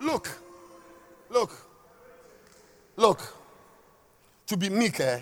[0.00, 0.28] Look,
[1.30, 1.52] look,
[2.96, 3.36] look.
[4.46, 5.20] To be meek, eh?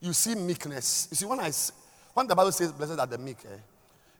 [0.00, 1.08] You see meekness.
[1.10, 1.50] You see, when I
[2.14, 3.56] when the Bible says blessed are the meek, eh?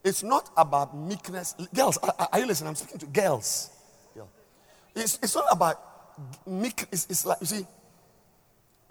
[0.05, 1.55] It's not about meekness.
[1.75, 2.69] Girls, are, are you listening?
[2.69, 3.71] I'm speaking to girls.
[4.95, 5.92] It's, it's not about
[6.47, 6.87] meek.
[6.91, 7.67] is, it's like, you see,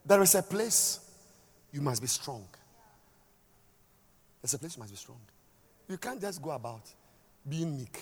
[0.06, 1.00] there is a place
[1.72, 2.46] you must be strong.
[4.42, 5.20] There's a place you must be strong.
[5.88, 6.82] You can't just go about
[7.48, 8.00] being meek.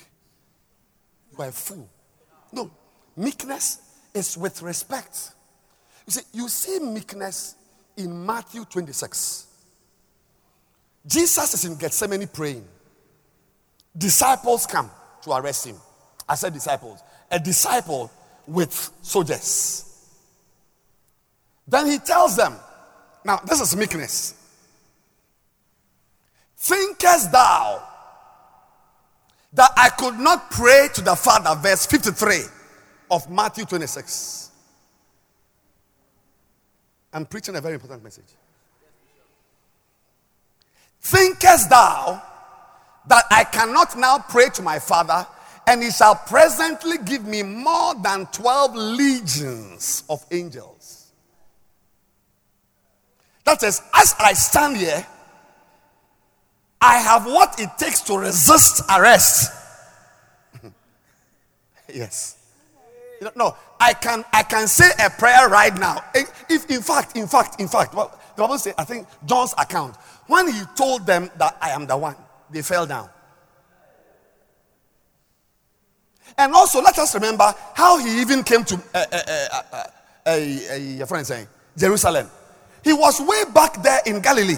[1.32, 1.90] You are a fool.
[2.52, 2.72] No,
[3.16, 3.80] meekness
[4.14, 5.32] is with respect.
[6.06, 7.56] You see, you see meekness
[7.98, 9.48] in Matthew 26.
[11.06, 12.66] Jesus is in Gethsemane praying.
[13.98, 14.90] Disciples come
[15.24, 15.76] to arrest him.
[16.28, 17.00] I said disciples.
[17.32, 18.12] A disciple
[18.50, 19.86] with soldiers.
[21.68, 22.56] Then he tells them,
[23.24, 24.34] now this is meekness.
[26.58, 27.84] Thinkest thou
[29.54, 32.39] that I could not pray to the Father, verse 53
[33.12, 34.52] of Matthew 26?
[37.14, 38.26] I'm preaching a very important message.
[41.02, 42.22] Thinkest thou
[43.08, 45.26] that I cannot now pray to my Father,
[45.70, 51.12] and he shall presently give me more than 12 legions of angels?
[53.46, 55.06] That is, as I stand here,
[56.82, 59.54] I have what it takes to resist arrest.
[61.94, 62.38] yes.
[63.36, 66.04] No, I can I can say a prayer right now.
[66.16, 69.54] Eh, if in fact, in fact, in fact, well, the Bible says, I think John's
[69.58, 72.16] account, when he told them that I am the one,
[72.50, 73.10] they fell down.
[76.40, 79.22] And also, let us remember how he even came to uh, uh,
[79.52, 79.84] uh,
[80.26, 82.30] uh a friend saying Jerusalem.
[82.82, 84.56] He was way back there in Galilee.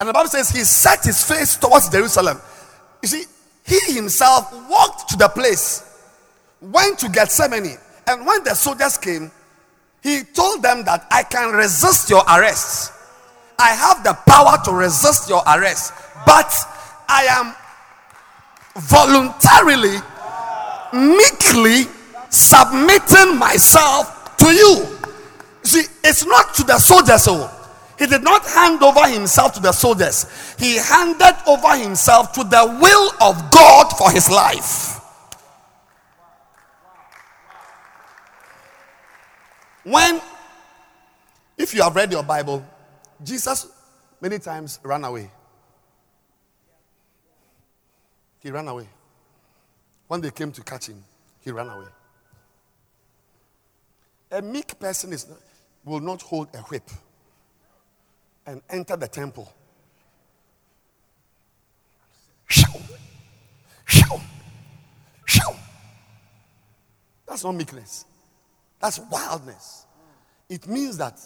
[0.00, 2.40] And the Bible says he set his face towards Jerusalem.
[3.02, 3.24] You see,
[3.66, 5.84] he himself walked to the place,
[6.62, 9.30] went to Gethsemane, and when the soldiers came,
[10.02, 12.92] he told them that I can resist your arrest.
[13.58, 15.92] I have the power to resist your arrest,
[16.24, 16.50] but
[17.08, 17.54] I am
[18.82, 19.98] voluntarily,
[20.92, 21.84] meekly
[22.30, 24.98] submitting myself to you.
[25.62, 27.26] See, it's not to the soldiers.
[27.28, 27.58] Oh.
[27.98, 30.26] He did not hand over himself to the soldiers,
[30.58, 34.98] he handed over himself to the will of God for his life.
[39.84, 40.20] When,
[41.58, 42.64] if you have read your Bible,
[43.22, 43.66] Jesus
[44.20, 45.30] many times ran away.
[48.40, 48.88] He ran away.
[50.12, 51.02] When they came to catch him,
[51.40, 51.86] he ran away.
[54.30, 55.26] A meek person is,
[55.86, 56.82] will not hold a whip
[58.44, 59.50] and enter the temple.
[67.26, 68.04] That's not meekness.
[68.82, 69.86] That's wildness.
[70.46, 71.18] It means that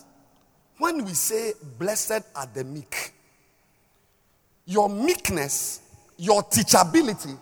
[0.79, 3.15] when we say, Blessed are the meek,
[4.65, 5.81] your meekness,
[6.17, 7.37] your teachability,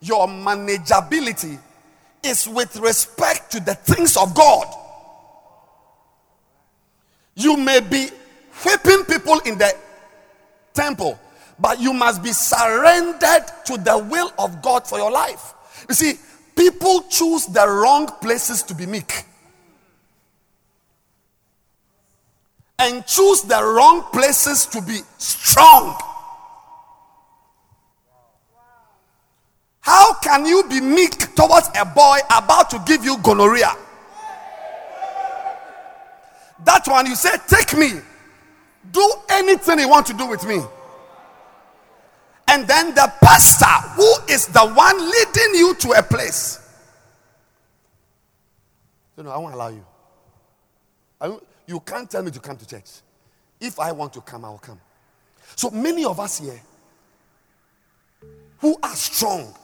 [0.00, 1.58] your manageability
[2.22, 4.66] is with respect to the things of God.
[7.34, 8.08] You may be
[8.64, 9.72] whipping people in the
[10.74, 11.18] temple,
[11.58, 15.54] but you must be surrendered to the will of God for your life.
[15.88, 16.14] You see,
[16.56, 19.24] people choose the wrong places to be meek.
[22.80, 25.96] And choose the wrong places to be strong.
[29.88, 33.72] How can you be meek towards a boy about to give you gonorrhea?
[36.62, 37.92] That one you say, Take me.
[38.92, 40.60] Do anything you want to do with me.
[42.48, 46.60] And then the pastor, who is the one leading you to a place.
[49.16, 49.86] You know, I won't allow you.
[51.18, 51.34] I,
[51.66, 52.90] you can't tell me to come to church.
[53.58, 54.80] If I want to come, I will come.
[55.56, 56.60] So many of us here
[58.58, 59.54] who are strong.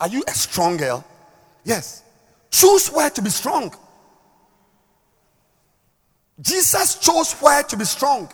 [0.00, 1.04] Are you a strong girl?
[1.62, 2.02] Yes.
[2.50, 3.74] Choose where to be strong.
[6.40, 8.30] Jesus chose where to be strong.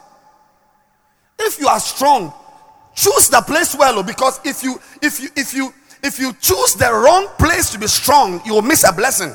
[1.39, 2.33] If you are strong,
[2.95, 6.75] choose the place well oh, because if you if you if you if you choose
[6.75, 9.33] the wrong place to be strong, you will miss a blessing.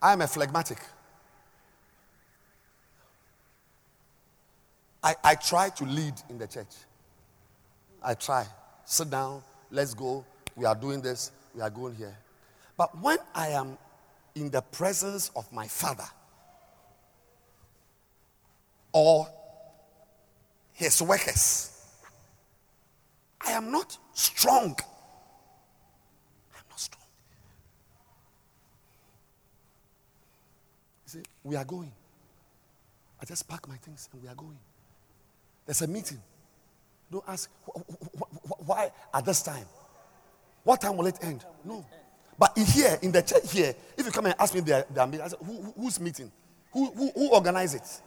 [0.00, 0.78] I am a phlegmatic.
[5.02, 6.66] I, I try to lead in the church.
[8.06, 8.46] I try.
[8.84, 9.42] Sit down,
[9.72, 10.24] let's go.
[10.54, 12.16] We are doing this, we are going here.
[12.76, 13.76] But when I am
[14.36, 16.06] in the presence of my father
[18.92, 19.26] or
[20.72, 21.72] his workers,
[23.44, 24.76] I am not strong.
[26.54, 27.04] I'm not strong.
[31.06, 31.90] You see, we are going.
[33.20, 34.58] I just pack my things and we are going.
[35.64, 36.20] There's a meeting.
[37.10, 37.50] Don't ask
[38.64, 39.66] why at this time.
[40.64, 41.44] What time will it end?
[41.64, 41.84] No.
[42.38, 45.28] But here in the church here, if you come and ask me their meeting, I
[45.28, 46.30] say, who, who's meeting?
[46.72, 48.02] Who, who, who organized it?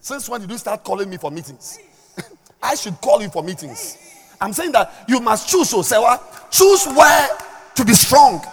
[0.00, 1.78] Since when did you start calling me for meetings?
[2.62, 3.98] I should call you for meetings.
[4.40, 6.50] I'm saying that you must choose, so say what?
[6.50, 7.28] Choose where
[7.74, 8.44] to be strong.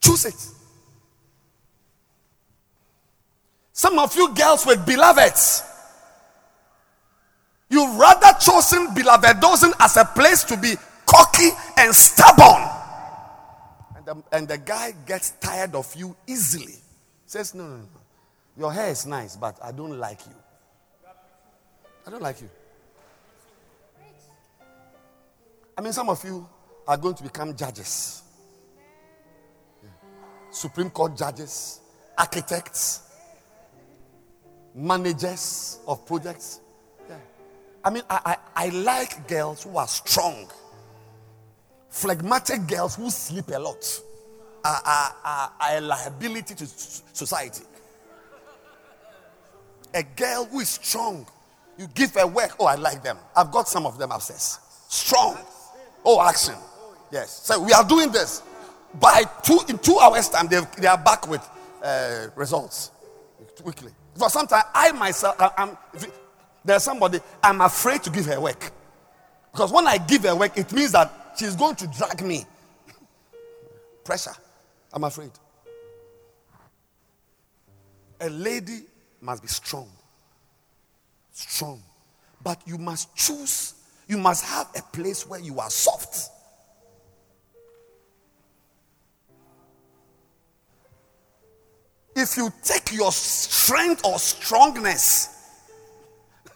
[0.00, 0.61] Choose it.
[3.72, 5.62] Some of you girls with beloveds,
[7.70, 9.42] you rather chosen beloved
[9.80, 10.74] as a place to be
[11.06, 11.48] cocky
[11.78, 12.68] and stubborn.
[13.96, 16.74] And the, and the guy gets tired of you easily.
[17.26, 17.86] Says, no, no, no.
[18.58, 20.34] Your hair is nice, but I don't like you.
[22.06, 22.50] I don't like you.
[25.78, 26.46] I mean, some of you
[26.86, 28.22] are going to become judges,
[29.82, 29.88] yeah.
[30.50, 31.80] Supreme Court judges,
[32.18, 33.11] architects,
[34.74, 36.60] managers of projects.
[37.08, 37.16] Yeah.
[37.84, 40.48] I mean, I, I, I like girls who are strong.
[41.90, 44.00] Phlegmatic girls who sleep a lot
[44.64, 47.64] are, are, are, are a liability to society.
[49.94, 51.26] A girl who is strong,
[51.76, 52.56] you give her work.
[52.58, 53.18] Oh, I like them.
[53.36, 54.58] I've got some of them upstairs.
[54.88, 55.36] Strong.
[56.04, 56.54] Oh, action.
[57.10, 57.42] Yes.
[57.44, 58.42] So we are doing this.
[59.00, 61.46] By two in two hours' time, they, they are back with
[61.82, 62.90] uh, results
[63.62, 63.92] quickly.
[64.14, 65.76] For sometimes I myself, I, am
[66.64, 68.70] there's somebody, I'm afraid to give her work.
[69.52, 72.44] Because when I give her work, it means that she's going to drag me.
[74.04, 74.32] Pressure.
[74.92, 75.30] I'm afraid.
[78.20, 78.82] A lady
[79.20, 79.88] must be strong.
[81.32, 81.82] Strong.
[82.44, 83.74] But you must choose,
[84.06, 86.30] you must have a place where you are soft.
[92.14, 95.28] If you take your strength or strongness,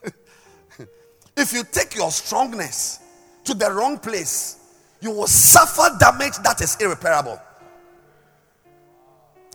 [1.36, 3.00] if you take your strongness
[3.44, 4.58] to the wrong place,
[5.00, 7.40] you will suffer damage that is irreparable.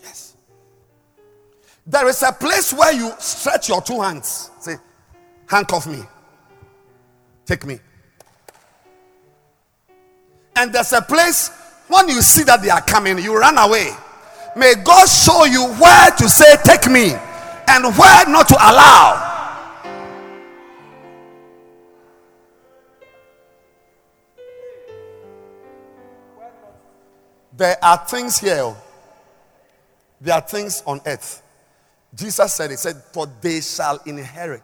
[0.02, 0.36] Yes.
[1.86, 4.50] There is a place where you stretch your two hands.
[4.60, 4.78] Say,
[5.48, 6.04] handcuff me.
[7.46, 7.80] Take me.
[10.56, 11.50] And there's a place
[11.88, 13.92] when you see that they are coming, you run away.
[14.56, 17.14] May God show you where to say, Take me,
[17.68, 19.28] and where not to allow.
[27.56, 28.76] There are things here,
[30.20, 31.42] there are things on earth.
[32.14, 34.64] Jesus said, He said, For they shall inherit.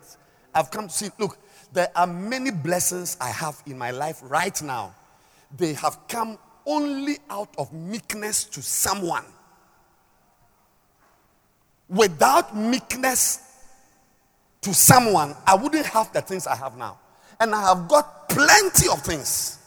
[0.53, 1.37] I've come to see, look,
[1.71, 4.95] there are many blessings I have in my life right now.
[5.55, 9.23] They have come only out of meekness to someone
[11.89, 13.41] without meekness
[14.61, 16.97] to someone, I wouldn't have the things I have now.
[17.39, 19.59] And I have got plenty of things.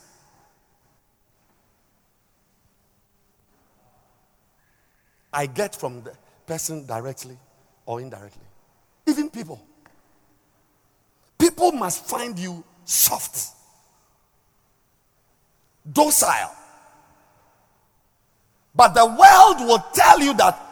[5.33, 6.13] I get from the
[6.47, 7.39] person directly
[7.87, 8.43] or indirectly.
[9.07, 9.65] Even people.
[11.39, 13.55] People must find you soft,
[15.91, 16.55] docile.
[18.75, 20.70] But the world will tell you that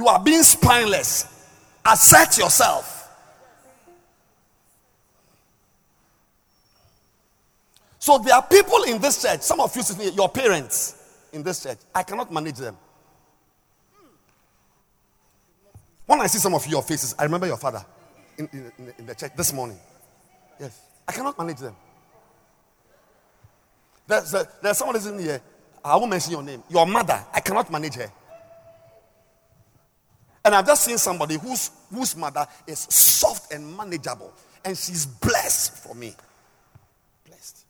[0.00, 1.26] you are being spineless.
[1.84, 2.96] Assert yourself.
[7.98, 11.76] So there are people in this church, some of you, your parents in this church,
[11.94, 12.76] I cannot manage them.
[16.06, 17.84] When I see some of your faces, I remember your father
[18.38, 19.78] in, in, in the church this morning.
[20.58, 21.76] Yes, I cannot manage them.
[24.06, 25.42] There's, a, there's someone in here.
[25.84, 26.62] I won't mention your name.
[26.70, 28.10] Your mother, I cannot manage her.
[30.44, 34.32] And I've just seen somebody whose, whose mother is soft and manageable.
[34.64, 36.14] And she's blessed for me.
[37.26, 37.64] Blessed.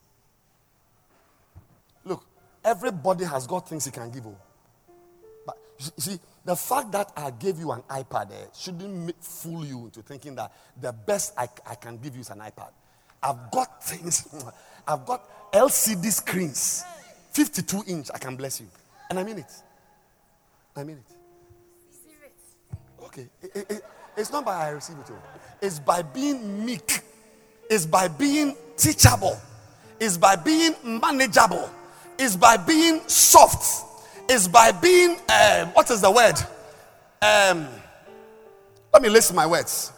[2.04, 2.24] Look,
[2.64, 4.36] everybody has got things he can give you.
[5.44, 9.84] But you see, the fact that I gave you an iPad eh, shouldn't fool you
[9.84, 12.70] into thinking that the best I, I can give you is an iPad.
[13.22, 14.28] I've got things,
[14.88, 16.84] I've got LCD screens,
[17.32, 18.68] 52 inch, I can bless you.
[19.10, 19.52] And I mean it.
[20.76, 21.16] I mean it.
[23.10, 23.28] Okay.
[23.42, 23.84] It, it,
[24.16, 25.10] it's not by I receive it.
[25.60, 27.02] It's by being meek.
[27.68, 29.36] It's by being teachable.
[29.98, 31.68] It's by being manageable.
[32.18, 33.84] It's by being soft.
[34.28, 36.36] It's by being, uh, what is the word?
[37.20, 37.66] Um,
[38.92, 39.92] let me list my words.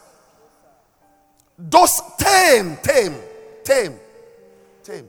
[1.57, 3.15] Those tame, tame,
[3.63, 3.99] tame,
[4.83, 5.07] tame.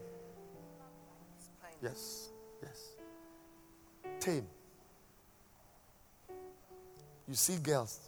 [7.29, 8.01] You see girls.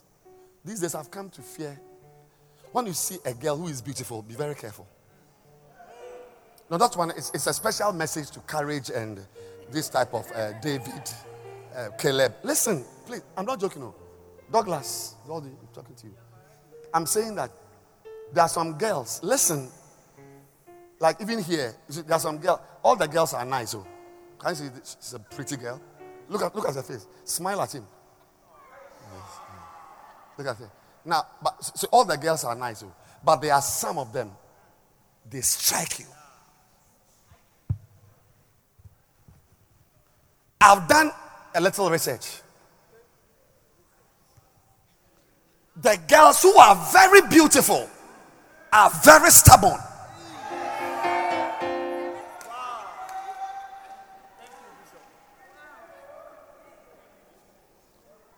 [0.63, 1.79] These days I've come to fear.
[2.71, 4.87] When you see a girl who is beautiful, be very careful.
[6.69, 9.19] Now that one is it's a special message to courage and
[9.71, 11.09] this type of uh, David,
[11.75, 12.35] uh, Caleb.
[12.43, 13.21] Listen, please.
[13.37, 13.81] I'm not joking.
[13.81, 13.95] No.
[14.51, 16.15] Douglas, I'm talking to you.
[16.93, 17.51] I'm saying that
[18.33, 19.21] there are some girls.
[19.23, 19.69] Listen,
[20.99, 22.59] like even here, there are some girls.
[22.83, 23.75] All the girls are nice.
[23.75, 23.85] Oh,
[24.39, 24.69] can you see?
[24.83, 25.81] She's a pretty girl.
[26.29, 27.07] Look at look at her face.
[27.23, 27.85] Smile at him.
[30.37, 30.69] Look at it.
[31.05, 34.31] Now, but so all the girls are nice, oh, but there are some of them,
[35.29, 36.05] they strike you.
[40.59, 41.11] I've done
[41.55, 42.41] a little research.
[45.77, 47.89] The girls who are very beautiful
[48.73, 49.79] are very stubborn.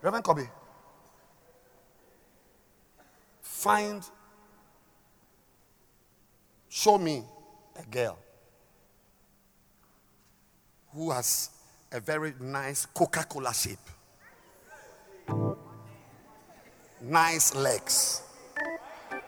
[0.01, 0.47] Reverend Kobe,
[3.59, 4.09] find,
[6.69, 7.23] show me
[7.77, 8.17] a girl
[10.93, 11.49] who has
[11.91, 13.77] a very nice Coca Cola shape,
[17.01, 18.21] nice legs.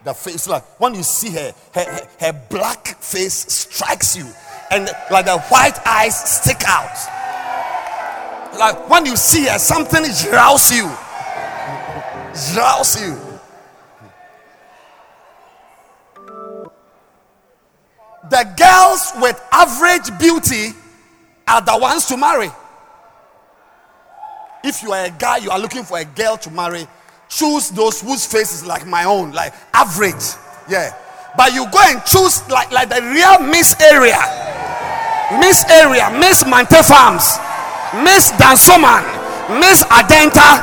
[0.06, 4.28] The face, like when you see her, her, her, black face strikes you,
[4.72, 6.98] and like the white eyes stick out.
[8.58, 10.86] Like when you see her, something rouse you,
[12.56, 13.31] rouse you.
[18.30, 20.78] The girls with average beauty
[21.48, 22.50] are the ones to marry.
[24.64, 26.86] If you are a guy, you are looking for a girl to marry,
[27.30, 30.36] choose those whose face is like my own, like average.
[30.70, 30.96] Yeah.
[31.36, 34.20] But you go and choose like, like the real Miss Area.
[35.40, 37.40] Miss Area, Miss Mante Farms,
[38.04, 39.04] Miss Dansoman,
[39.60, 40.60] Miss Adenta,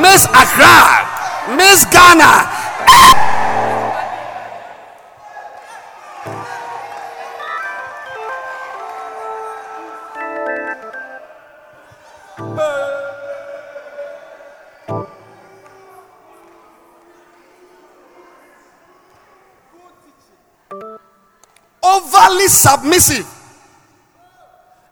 [0.00, 2.44] Miss Accra, Miss Ghana.
[2.86, 3.43] Eh!
[22.34, 23.26] Overly submissive.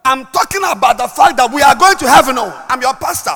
[0.05, 2.35] I'm talking about the fact that we are going to heaven.
[2.37, 3.35] Oh, I'm your pastor.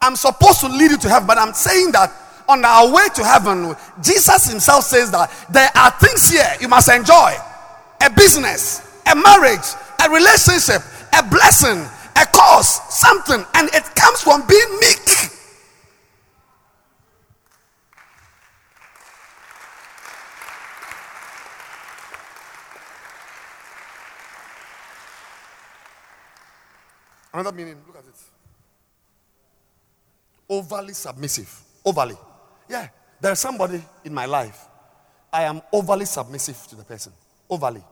[0.00, 2.12] I'm supposed to lead you to heaven, but I'm saying that
[2.48, 6.68] on our way to heaven, oh, Jesus himself says that there are things here you
[6.68, 7.34] must enjoy
[8.00, 9.66] a business, a marriage,
[10.04, 10.82] a relationship,
[11.14, 11.78] a blessing,
[12.16, 15.37] a cause, something, and it comes from being meek.
[27.32, 28.14] Another meaning, look at it.
[30.48, 31.60] Overly submissive.
[31.84, 32.16] Overly.
[32.68, 32.88] Yeah,
[33.20, 34.66] there's somebody in my life.
[35.32, 37.12] I am overly submissive to the person.
[37.50, 37.82] Overly.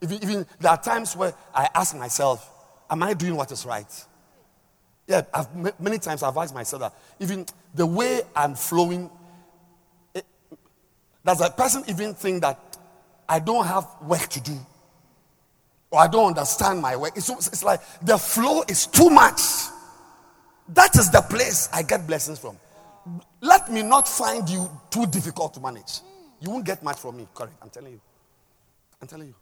[0.00, 2.54] Even, even there are times where I ask myself,
[2.90, 4.06] Am I doing what is right?
[5.06, 9.10] Yeah, I've, many times I've asked myself that even the way I'm flowing,
[10.14, 10.24] it,
[11.24, 12.58] does a person even think that
[13.28, 14.58] I don't have work to do?
[15.90, 17.16] Or I don't understand my work.
[17.16, 19.40] It's, it's like the flow is too much.
[20.68, 22.58] That is the place I get blessings from.
[23.40, 26.00] Let me not find you too difficult to manage.
[26.40, 27.26] You won't get much from me.
[27.34, 27.54] Correct.
[27.62, 28.00] I'm telling you.
[29.00, 29.34] I'm telling you.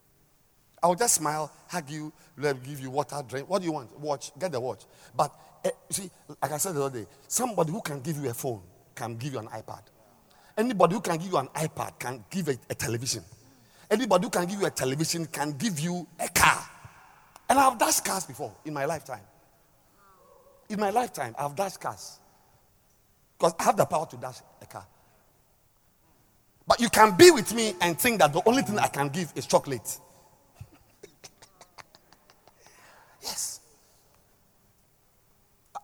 [0.82, 3.48] I will just smile, hug you, give you water, drink.
[3.48, 3.98] What do you want?
[3.98, 4.84] Watch, get the watch.
[5.16, 5.32] But
[5.64, 8.60] uh, see, like I said the other day, somebody who can give you a phone
[8.94, 9.82] can give you an iPad.
[10.56, 13.24] Anybody who can give you an iPad can give a, a television.
[13.90, 16.68] Anybody who can give you a television can give you a car.
[17.48, 19.20] And I've dashed cars before in my lifetime.
[20.68, 22.18] In my lifetime, I've dashed cars.
[23.38, 24.86] Because I have the power to dash a car.
[26.66, 29.32] But you can be with me and think that the only thing I can give
[29.36, 29.98] is chocolate.
[33.22, 33.60] yes.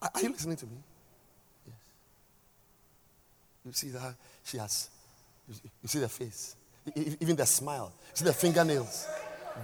[0.00, 0.78] Are you listening to me?
[1.66, 1.76] Yes.
[3.64, 4.90] You see that she has,
[5.48, 6.56] you see the face,
[7.20, 9.06] even the smile, see the fingernails,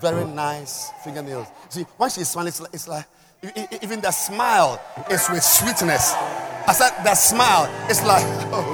[0.00, 1.48] very nice fingernails.
[1.68, 3.04] See, when she's smiling, it's like, it's like
[3.82, 6.14] even the smile is with sweetness.
[6.66, 8.64] I said the smile is like, oh,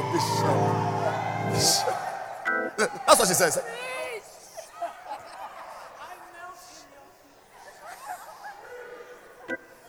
[1.52, 2.00] Bishop.
[3.06, 3.58] That's what she says.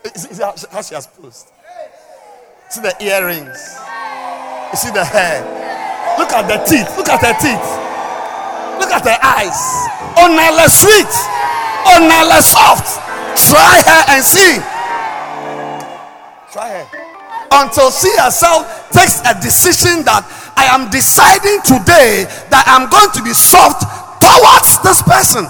[0.15, 1.47] See how she has posed.
[2.69, 3.79] See the earrings.
[4.71, 5.41] You see the hair.
[6.17, 6.97] Look at the teeth.
[6.97, 7.84] Look at her teeth.
[8.79, 9.59] Look at her eyes.
[10.17, 11.11] Oh, Nala sweet.
[11.87, 12.99] Oh, Nala soft.
[13.49, 14.59] Try her and see.
[16.51, 16.85] Try her.
[17.51, 20.23] Until she herself takes a decision that
[20.57, 23.83] I am deciding today that I'm going to be soft
[24.19, 25.47] towards this person.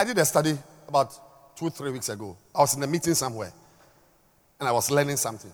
[0.00, 0.56] I did a study
[0.88, 1.12] about
[1.54, 2.34] two, three weeks ago.
[2.54, 3.52] I was in a meeting somewhere
[4.58, 5.52] and I was learning something.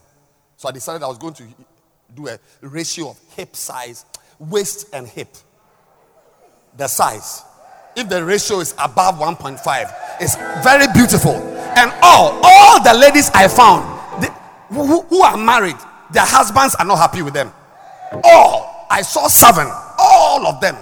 [0.57, 1.45] So I decided I was going to
[2.15, 4.05] do a ratio of hip size,
[4.39, 5.35] waist and hip.
[6.77, 7.43] The size.
[7.97, 11.35] If the ratio is above 1.5, it's very beautiful.
[11.35, 14.29] And all, all the ladies I found they,
[14.69, 15.77] who, who are married,
[16.13, 17.53] their husbands are not happy with them.
[18.23, 18.87] All.
[18.89, 19.67] I saw seven.
[19.99, 20.77] All of them.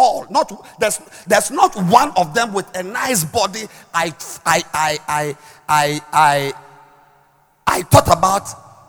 [0.00, 0.26] All.
[0.30, 0.48] Not
[0.80, 3.64] there's there's not one of them with a nice body.
[3.92, 4.14] I
[4.46, 5.36] I I I
[5.68, 6.52] I I,
[7.66, 8.48] I thought about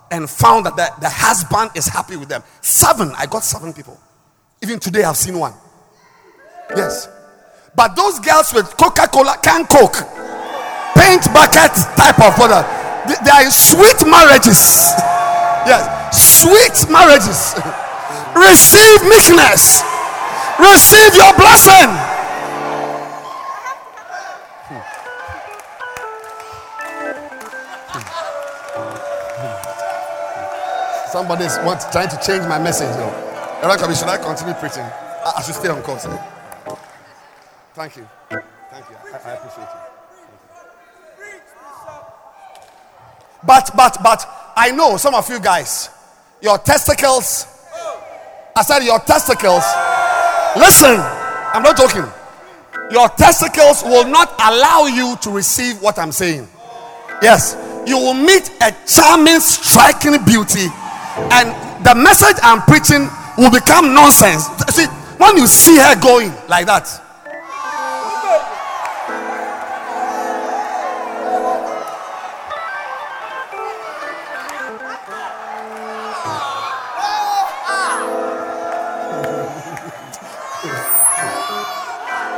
[0.10, 2.44] and found that the, the husband is happy with them.
[2.62, 3.12] Seven.
[3.18, 4.00] I got seven people.
[4.62, 5.54] Even today, I've seen one.
[6.76, 7.10] Yes.
[7.76, 10.00] But those girls with Coca Cola can coke,
[10.96, 12.64] paint bucket type of water,
[13.24, 14.96] they, are sweet marriages.
[15.68, 15.84] Yes.
[16.16, 17.56] Sweet marriages.
[18.48, 19.84] Receive meekness.
[20.60, 21.90] Receive your blessing.
[31.12, 31.56] Somebody is
[31.92, 32.96] trying to change my message.
[32.96, 33.32] Though.
[33.94, 34.84] Should I continue preaching?
[34.84, 36.08] I, should stay on course.
[37.74, 38.08] Thank you.
[38.30, 38.46] Thank
[38.90, 38.96] you.
[39.14, 39.92] I, I appreciate you.
[43.44, 45.90] But, but, but, I know some of you guys,
[46.42, 47.46] your testicles,
[48.56, 49.64] I said your testicles,
[50.58, 50.98] listen,
[51.54, 52.06] I'm not joking.
[52.92, 56.48] Your testicles will not allow you to receive what I'm saying.
[57.22, 57.56] Yes,
[57.88, 60.68] you will meet a charming, striking beauty
[61.18, 61.50] and
[61.86, 64.46] the message I'm preaching will become nonsense.
[64.70, 64.86] See,
[65.18, 66.88] when you see her going like that,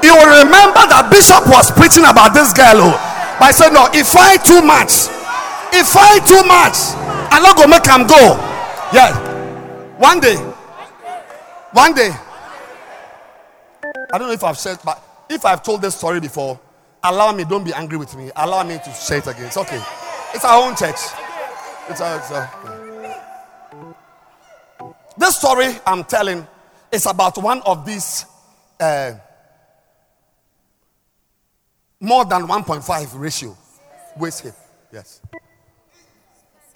[0.03, 2.91] you will remember that Bishop was preaching about this girl.
[2.91, 2.95] Oh,
[3.39, 5.07] but I said, No, if I too much,
[5.73, 6.93] if I too much,
[7.31, 8.37] I'm not gonna make him go.
[8.93, 9.15] Yes.
[9.97, 10.35] One day.
[11.71, 12.11] One day.
[14.13, 16.59] I don't know if I've said, but if I've told this story before,
[17.03, 18.29] allow me, don't be angry with me.
[18.35, 19.45] Allow me to say it again.
[19.45, 19.81] It's okay.
[20.35, 20.99] It's our own church.
[21.89, 22.49] It's our, it's our
[25.17, 26.47] This story I'm telling
[26.91, 28.25] is about one of these
[28.79, 29.13] uh,
[32.03, 33.57] more than 1.5 ratio
[34.17, 34.53] waist hip.
[34.91, 35.21] Yes.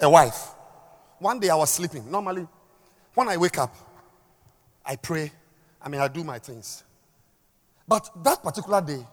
[0.00, 0.48] A wife.
[1.18, 2.10] One day I was sleeping.
[2.10, 2.48] Normally,
[3.14, 3.74] when I wake up,
[4.86, 5.30] I pray.
[5.82, 6.82] I mean, I do my things.
[7.86, 9.06] But that particular day,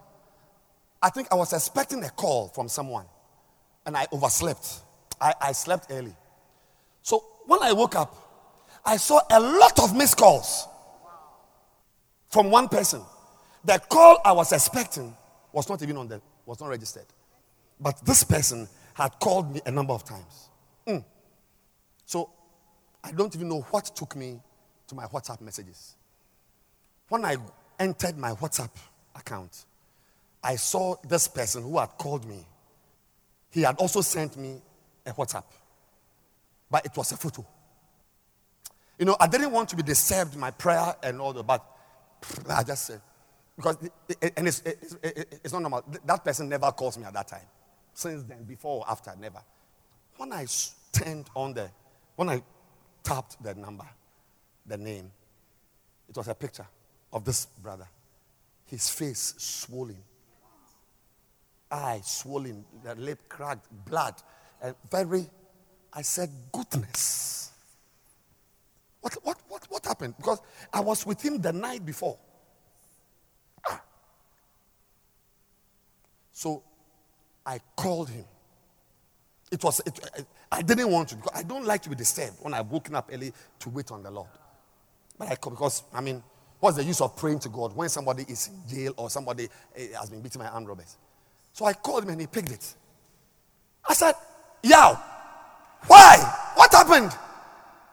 [1.01, 3.05] I think I was expecting a call from someone
[3.86, 4.84] and I overslept.
[5.20, 6.16] I, I slept early.
[7.01, 8.16] So when I woke up,
[8.86, 10.66] I saw a lot of missed calls
[12.30, 13.01] from one person.
[13.66, 15.13] The call I was expecting
[15.56, 17.06] was not even on the was not registered.
[17.80, 20.49] But this person had called me a number of times.
[20.86, 21.03] Mm.
[22.06, 22.30] So
[23.03, 24.41] I don't even know what took me
[24.88, 25.95] to my WhatsApp messages.
[27.08, 27.38] When I
[27.80, 28.70] entered my WhatsApp
[29.16, 29.66] account,
[30.43, 32.45] I saw this person who had called me.
[33.49, 34.62] He had also sent me
[35.06, 35.45] a WhatsApp,
[36.70, 37.45] but it was a photo.
[38.99, 41.66] You know, I didn't want to be disturbed my prayer and all that, but
[42.49, 43.01] I just said,
[43.56, 43.78] because,
[44.36, 45.84] and it's, it's, it's not normal.
[46.06, 47.47] That person never calls me at that time.
[47.93, 49.41] Since then, before or after, never.
[50.18, 50.45] When I
[50.91, 51.70] turned on the,
[52.16, 52.43] when I
[53.03, 53.86] tapped the number,
[54.66, 55.12] the name,
[56.10, 56.68] it was a picture
[57.14, 57.88] of this brother.
[58.66, 60.03] His face swollen,
[61.72, 64.16] eye swollen, the lip cracked, blood,
[64.62, 65.30] and very.
[65.93, 67.51] I said, goodness.
[68.99, 70.16] What, what, what, what happened?
[70.18, 70.41] Because
[70.74, 72.18] I was with him the night before.
[76.36, 76.61] So
[77.45, 78.25] I called him.
[79.49, 79.97] It was, it,
[80.51, 83.09] I didn't want to because I don't like to be disturbed when I've woken up
[83.13, 84.27] early to wait on the Lord.
[85.17, 86.21] But I called because, I mean,
[86.59, 89.88] what's the use of praying to God when somebody is in jail or somebody eh,
[89.97, 90.97] has been beaten by armed robbers?
[91.53, 92.73] So I called him and he picked it.
[93.88, 94.15] I said,
[94.61, 95.01] Yow,
[95.88, 96.51] why?
[96.55, 97.17] What happened?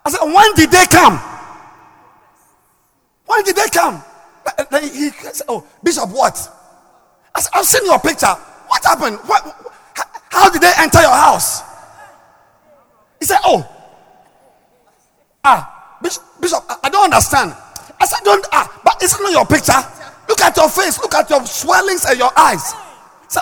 [0.04, 1.16] I said, When did they come?
[3.24, 4.02] When did they come?
[4.68, 6.58] Then he said, Oh, Bishop, what?
[7.34, 8.34] I I've seen your picture.
[8.68, 9.18] What happened?
[9.26, 9.72] What,
[10.30, 11.62] how did they enter your house?
[13.20, 13.66] He said, Oh,
[15.44, 17.54] ah, Bishop, Bishop I don't understand.
[18.00, 19.78] I said, Don't, ah, but it's not your picture.
[20.28, 22.72] Look at your face, look at your swellings and your eyes.
[23.28, 23.40] So,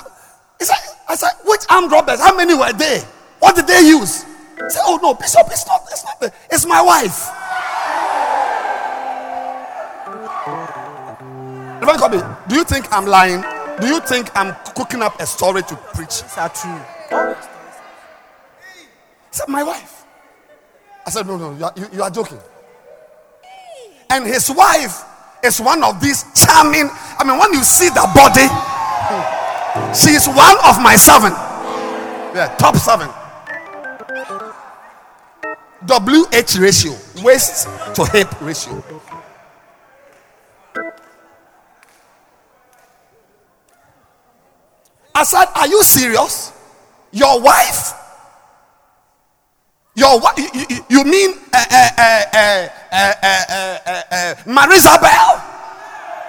[0.58, 0.76] he said,
[1.08, 2.20] I said, Which armed robbers?
[2.20, 3.02] How many were they?
[3.38, 4.24] What did they use?
[4.24, 7.30] He said, Oh, no, Bishop, it's not, it's not, it's my wife.
[12.48, 13.42] Do you think I'm lying?
[13.80, 16.08] Do you think I'm cooking up a story to preach?
[16.22, 17.36] Is that true?
[19.30, 20.04] He said, My wife.
[21.06, 22.38] I said, No, no, you are, you, you are joking.
[24.10, 25.04] And his wife
[25.44, 26.90] is one of these charming.
[27.18, 28.46] I mean, when you see the body,
[29.94, 31.32] she is one of my seven.
[32.34, 33.08] Yeah, top seven.
[35.86, 38.82] WH ratio, waist to hip ratio.
[45.20, 46.50] I said, Are you serious?
[47.12, 47.92] Your wife?
[49.94, 50.38] Your wife?
[50.38, 51.90] You, you, you mean uh, uh,
[52.32, 52.68] uh,
[54.10, 55.44] uh, Marisabel?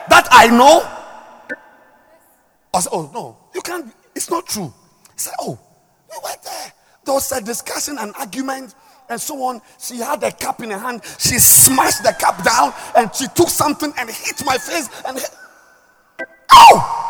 [0.10, 0.84] That I know?
[2.74, 3.94] I said, Oh, no, you can't.
[4.14, 4.74] It's not true.
[5.14, 5.58] He said, Oh,
[6.10, 6.74] we went there.
[7.06, 8.76] There was a discussion, an argument,
[9.08, 9.62] and so on.
[9.80, 11.02] She had a cup in her hand.
[11.18, 15.30] She smashed the cup down and she took something and hit my face and hit.
[16.52, 17.01] Oh!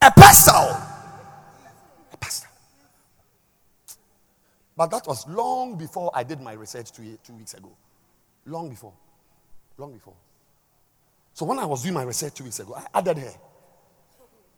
[0.00, 0.52] A pastor.
[2.12, 2.48] A pastor.
[4.76, 7.70] But that was long before I did my research two, two weeks ago.
[8.46, 8.92] Long before.
[9.76, 10.14] Long before.
[11.34, 13.32] So when I was doing my research two weeks ago, I added her.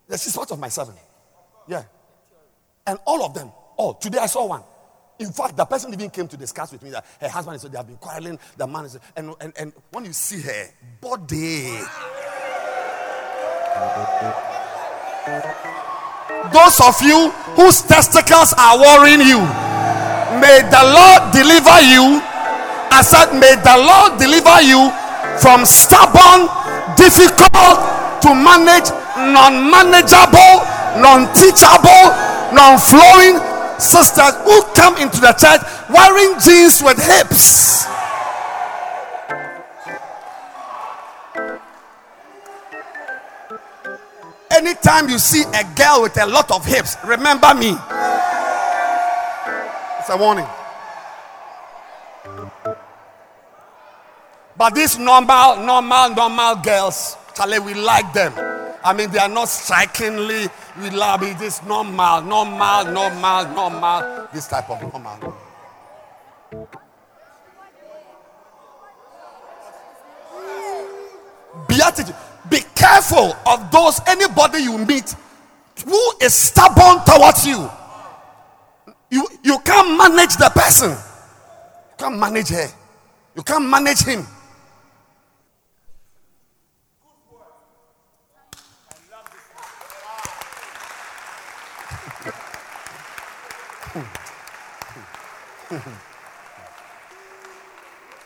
[0.09, 0.95] Yeah, she's part of my seven.
[1.69, 1.85] Yeah.
[2.87, 4.63] And all of them, oh, today I saw one.
[5.19, 7.69] In fact, the person even came to discuss with me that her husband is so
[7.69, 8.39] they have been quarreling.
[8.57, 10.71] The man is, and, and, and when you see her
[11.01, 11.81] body,
[16.53, 19.41] those of you whose testicles are worrying you,
[20.41, 22.25] may the Lord deliver you.
[22.91, 24.91] I said, may the Lord deliver you
[25.39, 26.49] from stubborn,
[26.97, 27.77] difficult
[28.25, 28.91] to manage,
[29.31, 30.65] non manageable,
[30.99, 32.05] non teachable,
[32.57, 33.39] non flowing
[33.79, 37.87] sisters who come into the church wearing jeans with hips.
[44.51, 47.77] Anytime you see a girl with a lot of hips, remember me.
[49.99, 50.47] It's a warning.
[54.57, 58.35] But these normal, normal, normal girls, Charlie, we like them.
[58.83, 60.49] I mean, they are not strikingly,
[60.81, 61.39] we love it.
[61.39, 64.29] This normal, normal, normal, normal.
[64.33, 65.35] This type of normal.
[71.69, 72.15] Beatitude.
[72.51, 75.15] Be careful of those, anybody you meet
[75.85, 77.71] who is stubborn towards you.
[79.11, 82.67] You, you can't manage the person, you can't manage her,
[83.37, 84.27] you can't manage him.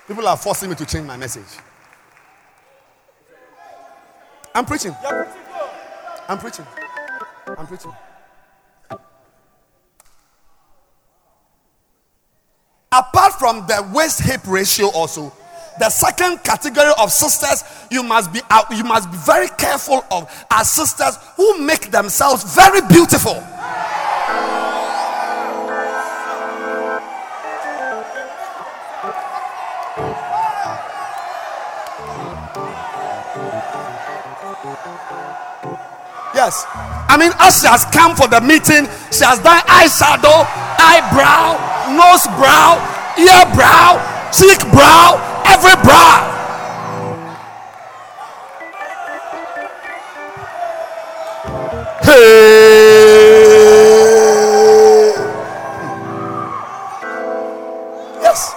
[0.06, 1.58] People are forcing me to change my message.
[4.54, 4.94] I'm preaching.
[6.28, 6.64] I'm preaching.
[7.58, 7.92] I'm preaching.
[12.92, 15.32] Apart from the waist hip ratio also,
[15.80, 20.46] the second category of sisters you must be uh, you must be very careful of
[20.48, 23.34] are sisters who make themselves very beautiful.
[36.34, 36.66] Yes.
[37.08, 40.42] I mean, as she has come for the meeting, she has done eyeshadow,
[40.82, 41.54] eyebrow,
[41.94, 42.82] nose brow,
[43.14, 44.02] ear brow,
[44.34, 45.14] cheek brow,
[45.46, 46.34] every brow.
[52.02, 53.14] Hey.
[58.20, 58.54] Yes.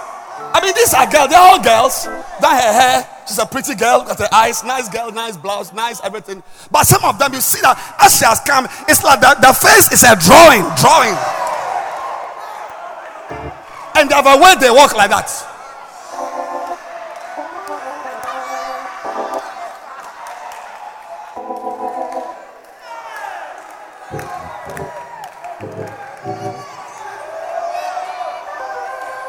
[0.52, 1.30] I mean, these are girls.
[1.30, 2.04] They're all girls.
[2.40, 3.17] That her hair.
[3.28, 4.04] She's a pretty girl.
[4.04, 4.64] Got her eyes.
[4.64, 5.12] Nice girl.
[5.12, 5.70] Nice blouse.
[5.74, 6.42] Nice everything.
[6.70, 9.52] But some of them, you see that as she has come, it's like the, the
[9.52, 10.64] face is a drawing.
[10.80, 11.12] Drawing.
[13.96, 15.28] And they have way they walk like that.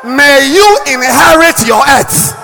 [0.06, 2.39] May you inherit your earth.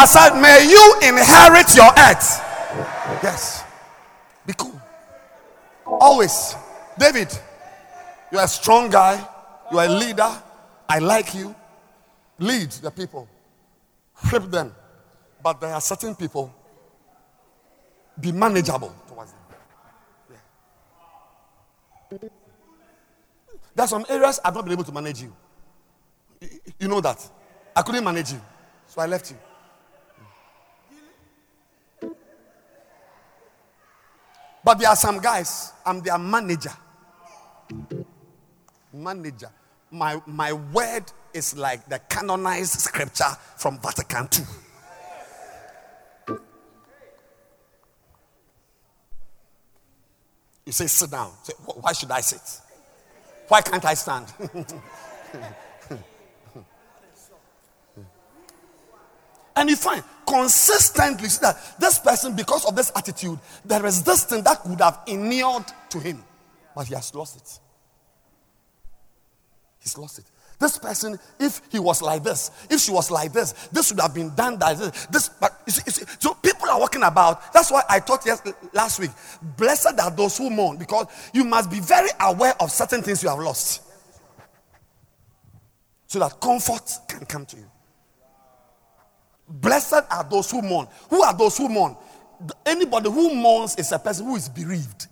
[0.00, 2.40] I said, May you inherit your earth.
[3.22, 3.62] Yes.
[4.46, 4.80] Be cool.
[5.84, 6.54] Always.
[6.98, 7.28] David,
[8.32, 9.22] you're a strong guy.
[9.70, 10.30] You're a leader.
[10.88, 11.54] I like you.
[12.38, 13.28] Lead the people,
[14.32, 14.74] whip them.
[15.42, 16.50] But there are certain people,
[18.18, 19.40] be manageable towards them.
[22.10, 22.18] Yeah.
[23.74, 25.36] There are some areas I've not been able to manage you.
[26.78, 27.28] You know that.
[27.76, 28.40] I couldn't manage you.
[28.86, 29.36] So I left you.
[34.62, 36.72] But there are some guys, I'm their manager.
[38.92, 39.50] Manager.
[39.90, 44.44] My, my word is like the canonized scripture from Vatican II.
[50.66, 51.32] You say, sit down.
[51.42, 52.40] Say, why should I sit?
[53.48, 54.32] Why can't I stand?
[59.56, 64.24] And you find consistently see that this person, because of this attitude, there is this
[64.24, 66.22] thing that would have inured to him,
[66.74, 67.58] but he has lost it.
[69.80, 70.24] He's lost it.
[70.58, 74.14] This person, if he was like this, if she was like this, this would have
[74.14, 75.06] been done this.
[75.06, 77.50] this but you see, you see, so people are walking about.
[77.52, 78.42] That's why I taught yes,
[78.74, 79.10] last week.
[79.56, 83.30] Blessed are those who mourn, because you must be very aware of certain things you
[83.30, 83.82] have lost,
[86.06, 87.69] so that comfort can come to you.
[89.50, 90.86] Blessed are those who mourn.
[91.08, 91.96] Who are those who mourn?
[92.64, 95.08] Anybody who mourns is a person who is bereaved,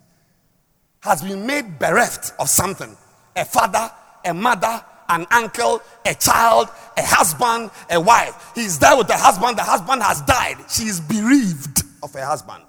[1.00, 2.96] has been made bereft of something
[3.36, 3.90] a father,
[4.24, 8.52] a mother, an uncle, a child, a husband, a wife.
[8.54, 10.56] He's there with the husband, the husband has died.
[10.70, 12.64] She is bereaved of her husband.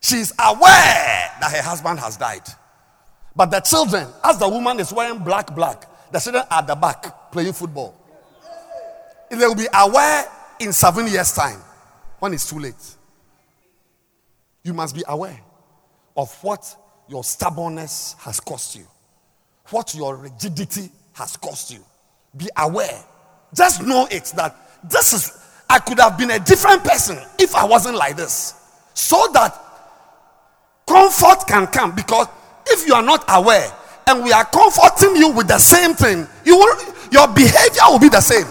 [0.00, 2.42] She is aware that her husband has died.
[3.36, 6.74] But the children, as the woman is wearing black, black, the children are at the
[6.74, 8.03] back playing football.
[9.34, 10.24] They will be aware
[10.60, 11.60] in seven years' time
[12.18, 12.74] when it's too late.
[14.62, 15.38] You must be aware
[16.16, 16.76] of what
[17.08, 18.86] your stubbornness has cost you,
[19.70, 21.80] what your rigidity has cost you.
[22.36, 23.04] Be aware.
[23.54, 24.56] Just know it that
[24.88, 25.38] this is,
[25.68, 28.54] I could have been a different person if I wasn't like this.
[28.94, 29.54] So that
[30.86, 32.26] comfort can come because
[32.66, 33.70] if you are not aware
[34.06, 36.76] and we are comforting you with the same thing, you will,
[37.10, 38.46] your behavior will be the same.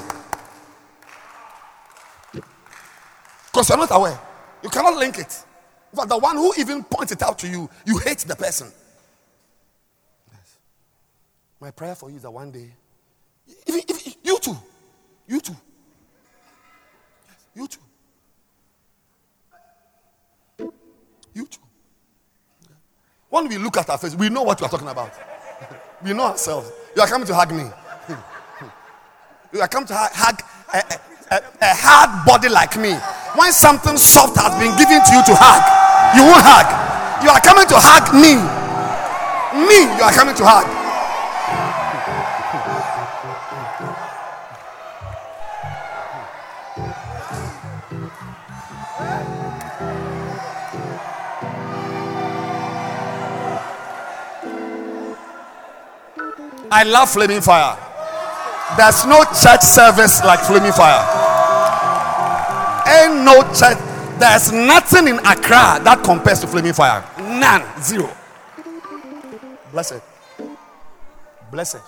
[3.53, 4.19] Because you're not aware.
[4.63, 5.45] You cannot link it.
[5.93, 8.71] But the one who even points it out to you, you hate the person.
[10.31, 10.57] Yes.
[11.61, 12.71] My prayer for you is that one day,
[13.67, 14.57] if, you too,
[15.27, 15.55] you too,
[17.27, 17.79] yes, you too,
[21.35, 21.59] you too.
[23.29, 25.11] When we look at our face, we know what we are talking about.
[26.03, 26.71] we know ourselves.
[26.95, 27.65] You are coming to hug me.
[29.53, 30.41] you are coming to hug
[30.73, 32.97] a, a, a hard body like me.
[33.35, 35.63] When something soft has been given to you to hug,
[36.13, 36.69] you won't hug.
[37.23, 38.37] You are coming to hug me.
[39.57, 40.69] Me, you are coming to hug.
[56.69, 57.77] I love flaming fire.
[58.77, 61.22] There's no church service like flaming fire.
[62.93, 63.77] Ain't no church.
[64.19, 67.03] There's nothing in Accra that compares to flaming fire.
[67.17, 67.81] None.
[67.81, 68.09] Zero.
[69.71, 70.01] Blessed.
[71.51, 71.81] Blessed.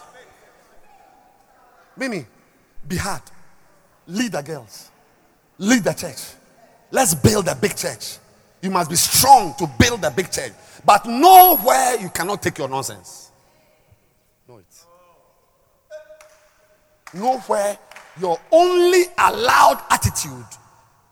[1.95, 2.25] Meaning,
[2.87, 3.21] be hard.
[4.07, 4.89] Lead the girls.
[5.59, 6.21] Lead the church.
[6.91, 8.17] Let's build a big church.
[8.61, 10.53] You must be strong to build a big church.
[10.83, 13.29] But nowhere you cannot take your nonsense.
[14.47, 14.85] Know it.
[17.13, 17.77] Nowhere
[18.19, 20.45] your only allowed attitude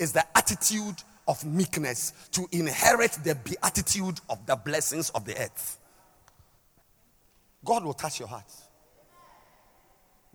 [0.04, 5.80] is the attitude of meekness to inherit the beatitude of the blessings of the earth.
[7.64, 8.52] God will touch your heart.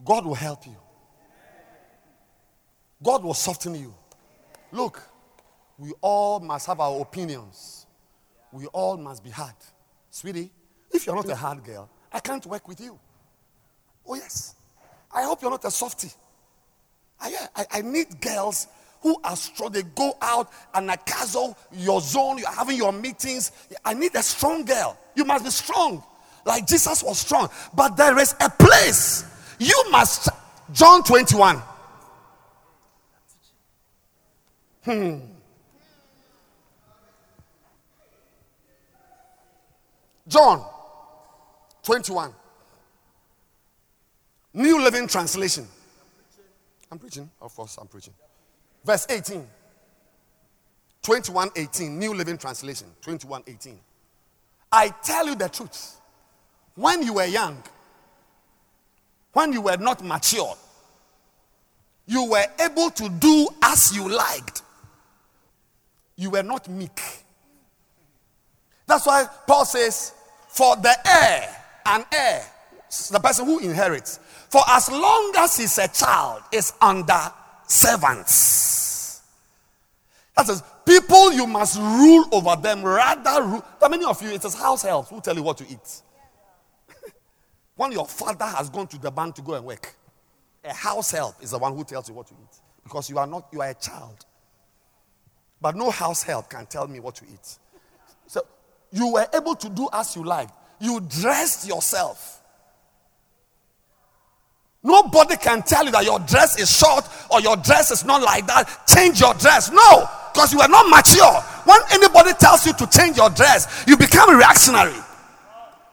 [0.04, 0.76] God will help you.
[3.02, 3.94] God will soften you.
[4.72, 5.02] Look,
[5.76, 7.86] we all must have our opinions.
[8.50, 9.54] We all must be hard.
[10.10, 10.50] Sweetie,
[10.90, 12.98] if you're not a hard girl, I can't work with you.
[14.06, 14.54] Oh, yes.
[15.14, 16.12] I hope you're not a softie.
[17.20, 18.66] I, I, I need girls
[19.02, 19.72] who are strong.
[19.72, 23.52] They go out and castle, your zone, you're having your meetings.
[23.84, 24.98] I need a strong girl.
[25.14, 26.02] You must be strong.
[26.44, 27.48] Like Jesus was strong.
[27.74, 29.24] But there is a place.
[29.58, 30.28] You must.
[30.72, 31.62] John 21.
[34.84, 35.18] Hmm.
[40.26, 40.64] John
[41.82, 42.34] 21.
[44.54, 45.66] New Living Translation.
[46.90, 47.30] I'm preaching.
[47.40, 48.14] Of course, I'm preaching.
[48.88, 49.46] Verse 18.
[51.02, 51.98] 21 18.
[51.98, 52.86] New Living Translation.
[53.02, 53.78] 21 18.
[54.72, 56.00] I tell you the truth.
[56.74, 57.62] When you were young,
[59.34, 60.56] when you were not mature,
[62.06, 64.62] you were able to do as you liked.
[66.16, 67.02] You were not meek.
[68.86, 70.14] That's why Paul says,
[70.48, 72.42] For the heir, an heir,
[73.10, 77.20] the person who inherits, for as long as he's a child, is under
[77.68, 79.22] servants.
[80.36, 83.62] That says, people you must rule over them rather.
[83.80, 86.02] How many of you, it is house helps who tell you what to eat.
[87.76, 89.94] when your father has gone to the bank to go and work,
[90.64, 92.60] a house help is the one who tells you what to eat.
[92.82, 94.24] Because you are not, you are a child.
[95.60, 97.58] But no house help can tell me what to eat.
[98.26, 98.46] So
[98.92, 100.48] you were able to do as you like.
[100.80, 102.37] You dressed yourself.
[104.88, 108.46] Nobody can tell you that your dress is short or your dress is not like
[108.46, 108.86] that.
[108.86, 109.70] Change your dress.
[109.70, 111.40] No, because you are not mature.
[111.68, 114.96] When anybody tells you to change your dress, you become a reactionary.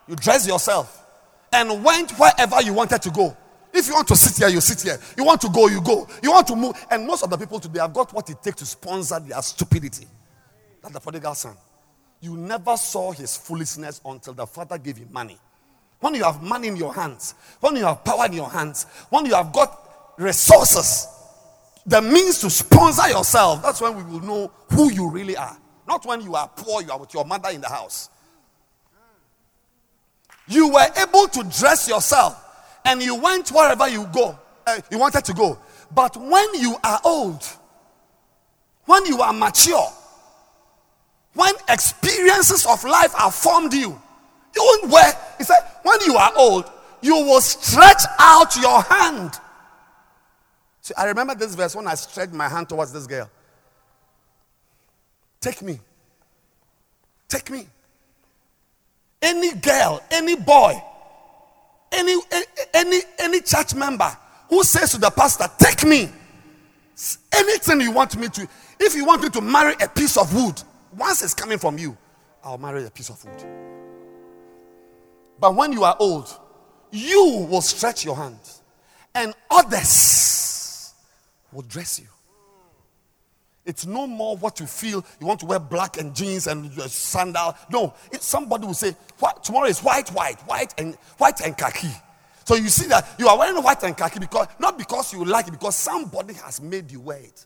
[0.07, 1.05] You dress yourself
[1.51, 3.35] and went wherever you wanted to go.
[3.73, 4.97] If you want to sit here, you sit here.
[5.17, 6.07] You want to go, you go.
[6.23, 6.76] You want to move.
[6.89, 10.07] And most of the people today have got what it takes to sponsor their stupidity.
[10.81, 11.57] That's the prodigal son.
[12.22, 15.38] You never saw his foolishness until the father gave him money.
[16.06, 19.26] When you have money in your hands, when you have power in your hands, when
[19.26, 21.07] you have got resources,
[21.84, 25.57] the means to sponsor yourself, that's when we will know who you really are.
[25.88, 28.11] Not when you are poor, you are with your mother in the house.
[30.48, 32.40] You were able to dress yourself
[32.86, 34.38] and you went wherever you go,
[34.68, 35.57] uh, you wanted to go.
[35.90, 37.44] But when you are old,
[38.86, 39.90] when you are mature,
[41.34, 43.99] when experiences of life have formed you,
[44.60, 46.69] won't wear, he said, when you are old,
[47.02, 49.40] you will stretch out your hand.
[50.82, 53.30] See, I remember this verse when I stretched my hand towards this girl.
[55.40, 55.80] Take me.
[57.27, 57.68] Take me.
[59.22, 60.82] Any girl, any boy,
[61.91, 62.15] any,
[62.73, 64.15] any, any church member
[64.49, 66.10] who says to the pastor, Take me.
[67.34, 68.48] Anything you want me to,
[68.80, 70.61] if you want me to marry a piece of wood,
[70.95, 71.98] once it's coming from you,
[72.44, 73.64] I'll marry a piece of wood.
[75.39, 76.39] But when you are old,
[76.91, 78.39] you will stretch your hand,
[79.13, 80.93] and others
[81.51, 82.07] will dress you.
[83.65, 85.03] It's no more what you feel.
[85.19, 87.55] You want to wear black and jeans and sandal.
[87.71, 88.95] No, somebody will say,
[89.43, 91.89] tomorrow is white, white, white and white and khaki.
[92.45, 95.47] So you see that you are wearing white and khaki because not because you like
[95.47, 97.45] it, because somebody has made you wear it.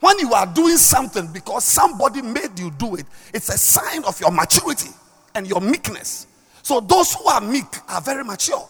[0.00, 4.20] When you are doing something because somebody made you do it, it's a sign of
[4.20, 4.90] your maturity
[5.34, 6.26] and your meekness.
[6.64, 8.66] So those who are meek are very mature.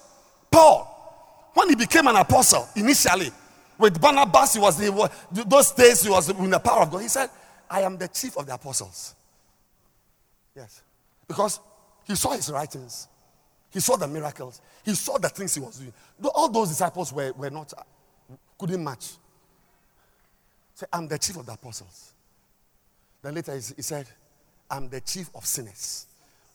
[0.50, 3.30] Paul, when he became an apostle initially,
[3.78, 6.98] with Barnabas, he was the, those days he was in the power of God.
[7.02, 7.30] He said,
[7.70, 9.14] I am the chief of the apostles.
[10.56, 10.82] Yes.
[11.28, 11.60] Because
[12.04, 13.06] he saw his writings,
[13.70, 15.92] he saw the miracles, he saw the things he was doing.
[16.34, 17.82] All those disciples were, were not, uh,
[18.58, 19.12] couldn't match.
[20.74, 22.12] Say, I'm the chief of the apostles.
[23.22, 24.08] Then later he said,
[24.68, 26.06] I'm the chief of sinners.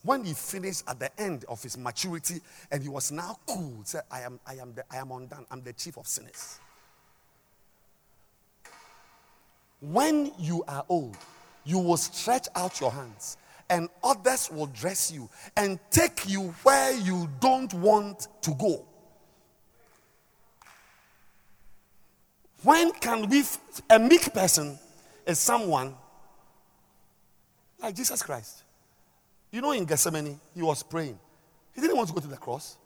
[0.03, 4.03] When he finished at the end of his maturity and he was now cool, said,
[4.09, 5.45] I am, I am, the, I am undone.
[5.51, 6.59] I'm the chief of sinners.
[9.81, 11.17] When you are old,
[11.65, 13.37] you will stretch out your hands
[13.69, 18.85] and others will dress you and take you where you don't want to go.
[22.63, 23.59] When can we, f-
[23.89, 24.79] a meek person
[25.25, 25.95] is someone
[27.81, 28.63] like Jesus Christ.
[29.51, 31.17] You know, in Gethsemane, he was praying.
[31.73, 32.77] He didn't want to go to the cross.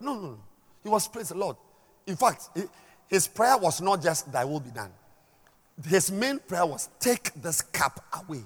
[0.00, 0.38] No, no, no.
[0.82, 1.56] He was praying the Lord.
[2.06, 2.50] In fact,
[3.08, 4.90] his prayer was not just thy will be done.
[5.86, 8.42] His main prayer was take this cup away.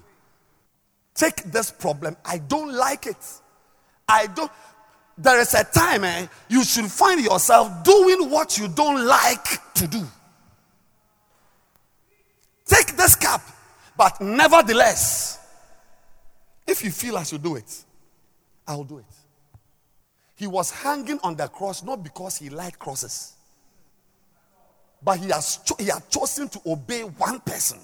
[1.13, 2.15] Take this problem.
[2.25, 3.25] I don't like it.
[4.07, 4.51] I don't.
[5.17, 9.87] There is a time eh, you should find yourself doing what you don't like to
[9.87, 10.03] do.
[12.65, 13.41] Take this cup.
[13.95, 15.37] But nevertheless,
[16.71, 17.85] if you feel I should do it,
[18.67, 19.05] I'll do it.
[20.35, 23.33] He was hanging on the cross not because he liked crosses,
[25.03, 27.79] but he, has cho- he had chosen to obey one person,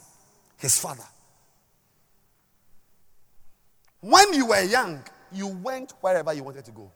[0.58, 1.04] his father.
[4.00, 6.92] When you were young, you went wherever you wanted to go.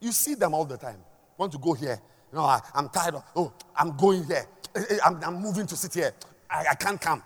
[0.00, 0.98] You see them all the time.
[1.38, 1.98] Want to go here?
[2.32, 4.44] No, I, am tired of, oh, I'm going here.
[4.74, 6.12] Eh, eh, I'm, I'm moving to sit here.
[6.50, 7.22] I, I can't come.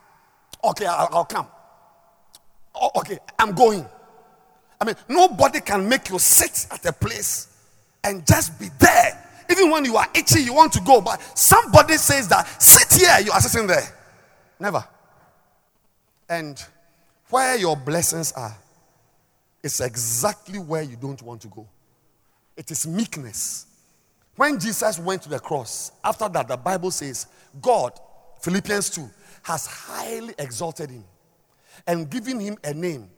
[0.62, 1.46] Okay, I'll, I'll come.
[2.74, 3.86] Oh, okay, I'm going.
[4.80, 7.48] I mean, nobody can make you sit at a place
[8.04, 9.22] and just be there.
[9.50, 13.24] Even when you are itchy, you want to go, but somebody says that sit here,
[13.24, 13.86] you are sitting there.
[14.58, 14.84] Never.
[16.28, 16.62] And
[17.30, 18.56] where your blessings are,
[19.62, 21.66] it's exactly where you don't want to go.
[22.56, 23.66] It is meekness.
[24.36, 27.26] When Jesus went to the cross, after that, the Bible says,
[27.60, 27.92] God,
[28.40, 29.10] Philippians 2,
[29.42, 31.04] has highly exalted him
[31.86, 33.08] and given him a name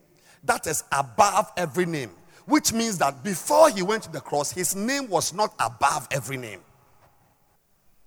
[0.49, 2.11] that is above every name,
[2.47, 6.37] which means that before he went to the cross, his name was not above every
[6.37, 6.61] name.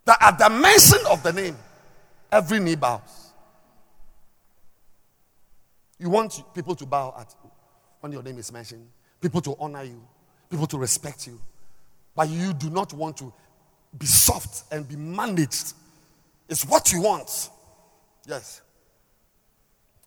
[0.06, 1.56] That at the mention of the name,
[2.32, 3.34] every knee bows.
[6.00, 7.34] You want people to bow at
[8.00, 8.88] when your name is mentioned,
[9.22, 10.02] people to honor you,
[10.50, 11.40] people to respect you,
[12.16, 13.32] but you do not want to
[13.98, 15.74] be soft and be managed.
[16.50, 17.50] It's what you want.
[18.26, 18.62] Yes.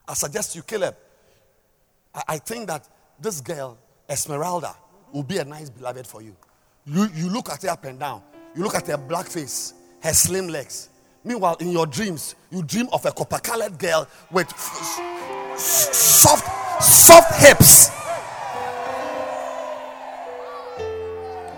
[0.09, 0.97] I suggest you, Caleb.
[2.15, 2.89] I, I think that
[3.21, 3.79] this girl,
[4.09, 4.75] Esmeralda,
[5.13, 6.37] will be a nice beloved for you.
[6.87, 8.23] You, you look at her up and down.
[8.55, 10.91] You look at her black face, her slim legs.
[11.25, 14.51] Meanwhile, in your dreams, you dream of a copper colored girl with
[15.57, 17.91] soft, soft hips.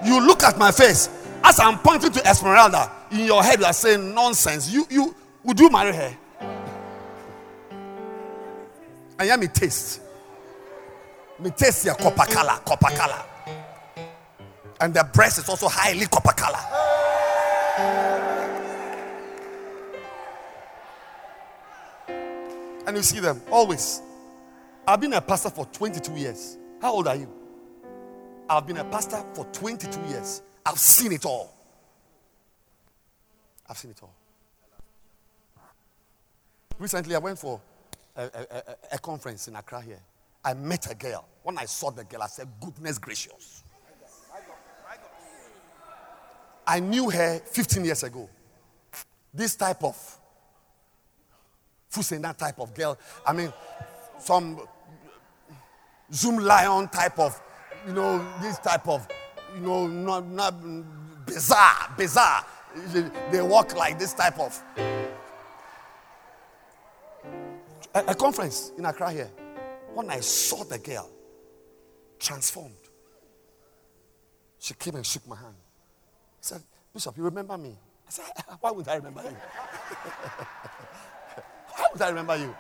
[0.05, 1.09] You look at my face
[1.43, 2.93] as I'm pointing to Esmeralda.
[3.11, 4.71] In your head, you are saying nonsense.
[4.73, 6.17] You, you, would you marry her?
[9.19, 10.01] And yeah, me taste.
[11.39, 13.23] Your copper color, copper color.
[14.81, 16.59] And the breast is also highly copper color.
[22.87, 24.01] And you see them always.
[24.87, 26.57] I've been a pastor for 22 years.
[26.81, 27.29] How old are you?
[28.49, 30.43] I've been a pastor for 22 years.
[30.65, 31.53] I've seen it all.
[33.69, 34.15] I've seen it all.
[36.79, 37.61] Recently, I went for
[38.15, 40.01] a, a, a, a conference in Accra here.
[40.47, 41.27] I met a girl.
[41.43, 43.65] When I saw the girl, I said, Goodness gracious.
[46.65, 48.29] I knew her 15 years ago.
[49.35, 49.97] This type of
[51.91, 52.97] Fusena type of girl.
[53.27, 53.53] I mean,
[54.19, 54.61] some
[56.13, 57.41] Zoom lion type of,
[57.87, 59.07] you know, this type of,
[59.55, 60.55] you know, not, not
[61.27, 62.45] bizarre, bizarre.
[63.33, 64.63] They, walk like this type of.
[67.95, 69.31] A, a conference in Accra here.
[69.97, 71.09] When I saw the girl,
[72.19, 72.75] transformed.
[74.59, 75.55] She came and shook my hand.
[76.39, 76.63] said,
[76.93, 77.71] Bishop, you remember me?
[78.07, 78.27] I said,
[78.61, 79.31] Why would I remember you?
[81.77, 82.55] Why would I remember you?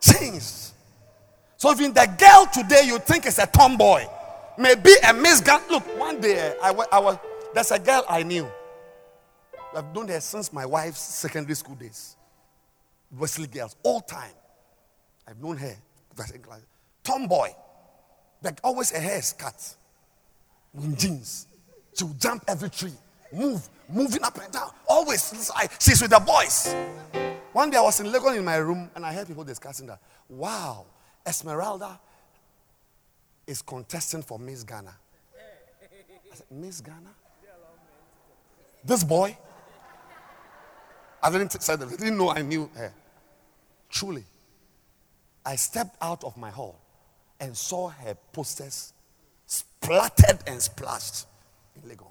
[0.00, 0.70] Changed.
[1.58, 4.06] So even the girl today you think is a tomboy,
[4.56, 5.70] maybe a misguided.
[5.70, 7.18] Look, one day I, I was
[7.52, 8.50] there's a girl I knew.
[9.76, 12.16] I've known her since my wife's secondary school days.
[13.10, 14.32] Wesley girls, all time.
[15.26, 15.76] I've known her.
[17.02, 17.48] Tomboy.
[18.42, 19.76] Like always her hair is cut.
[20.74, 21.46] With jeans.
[21.96, 22.94] She will jump every tree.
[23.32, 23.68] Move.
[23.88, 24.70] Moving up and down.
[24.88, 25.50] Always.
[25.78, 26.74] She's with the boys.
[27.52, 30.00] One day I was in Lagos in my room and I heard people discussing that.
[30.28, 30.86] Wow,
[31.26, 32.00] Esmeralda
[33.46, 34.94] is contesting for Miss Ghana.
[36.32, 37.10] I said, Miss Ghana?
[38.82, 39.36] This boy?
[41.22, 41.86] I didn't say that.
[41.86, 42.92] I didn't know I knew her.
[43.90, 44.24] Truly.
[45.44, 46.80] I stepped out of my hall
[47.40, 48.92] and saw her posters
[49.46, 51.26] splattered and splashed
[51.76, 52.06] in Lagos.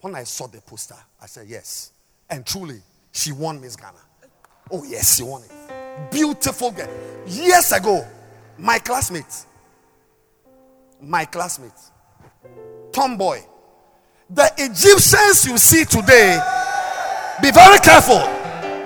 [0.00, 1.92] When I saw the poster, I said, Yes.
[2.28, 2.80] And truly,
[3.12, 3.92] she won Miss Ghana.
[4.70, 6.10] Oh, yes, she won it.
[6.10, 6.88] Beautiful girl.
[7.26, 8.06] Years ago,
[8.58, 9.44] my classmate,
[11.00, 11.72] my classmate,
[12.90, 13.40] tomboy,
[14.30, 16.40] the Egyptians you see today
[17.42, 18.18] Be very careful.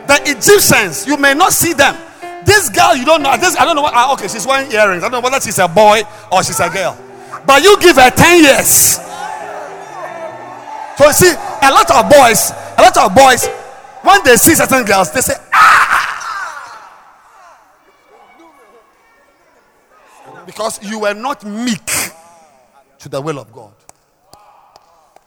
[0.06, 1.94] The Egyptians, you may not see them.
[2.46, 3.36] This girl, you don't know.
[3.36, 3.92] This I don't know what.
[3.92, 5.02] ah, okay, she's wearing earrings.
[5.02, 6.96] I don't know whether she's a boy or she's a girl.
[7.44, 9.00] But you give her ten years.
[10.96, 13.46] So you see, a lot of boys, a lot of boys,
[14.02, 16.06] when they see certain girls, they say, ah,
[20.46, 21.90] because you were not meek
[23.00, 23.74] to the will of God.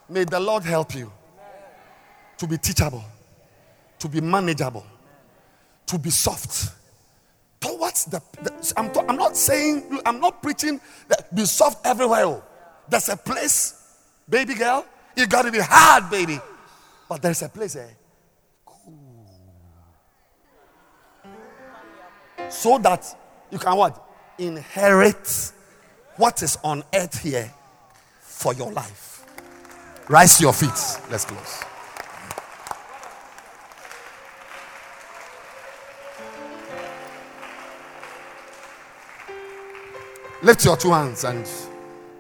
[0.10, 1.12] May the Lord help you
[2.38, 3.04] to be teachable,
[4.00, 4.86] to be manageable,
[5.86, 6.79] to be soft.
[7.60, 12.26] Towards the, the- I'm, to- I'm not saying, I'm not preaching that be soft everywhere.
[12.26, 12.44] oh.
[12.88, 13.76] There's a place,
[14.28, 16.40] baby girl, you got to be hard, baby.
[17.08, 17.88] But there's a place, eh?
[22.50, 23.06] So that
[23.52, 24.04] you can what?
[24.38, 25.52] Inherit
[26.16, 27.52] what is on earth here
[28.22, 29.24] for your life.
[30.08, 30.70] Rise to your feet.
[31.12, 31.64] Let's close.
[40.42, 41.46] Lift your two hands and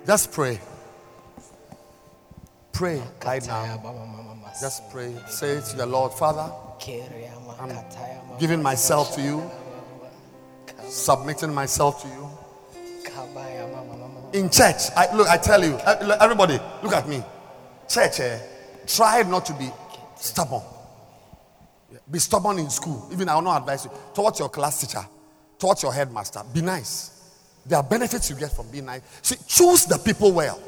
[0.06, 0.60] just pray.
[2.74, 4.52] Pray right now.
[4.60, 5.16] Just pray.
[5.28, 6.52] Say to the Lord, Father,
[7.60, 9.50] I'm giving myself to you,
[10.90, 12.30] submitting myself to you.
[14.34, 17.24] In church, I, look, I tell you, uh, everybody, look at me.
[17.88, 18.38] Church, eh,
[18.86, 19.72] try not to be
[20.18, 20.62] stubborn.
[22.12, 23.08] Be stubborn in school.
[23.14, 23.92] Even I will not advise you.
[24.14, 25.06] Towards your class teacher,
[25.58, 27.19] towards your headmaster, be nice.
[27.66, 29.02] There are benefits you get from being nice.
[29.22, 30.60] See, choose the people well.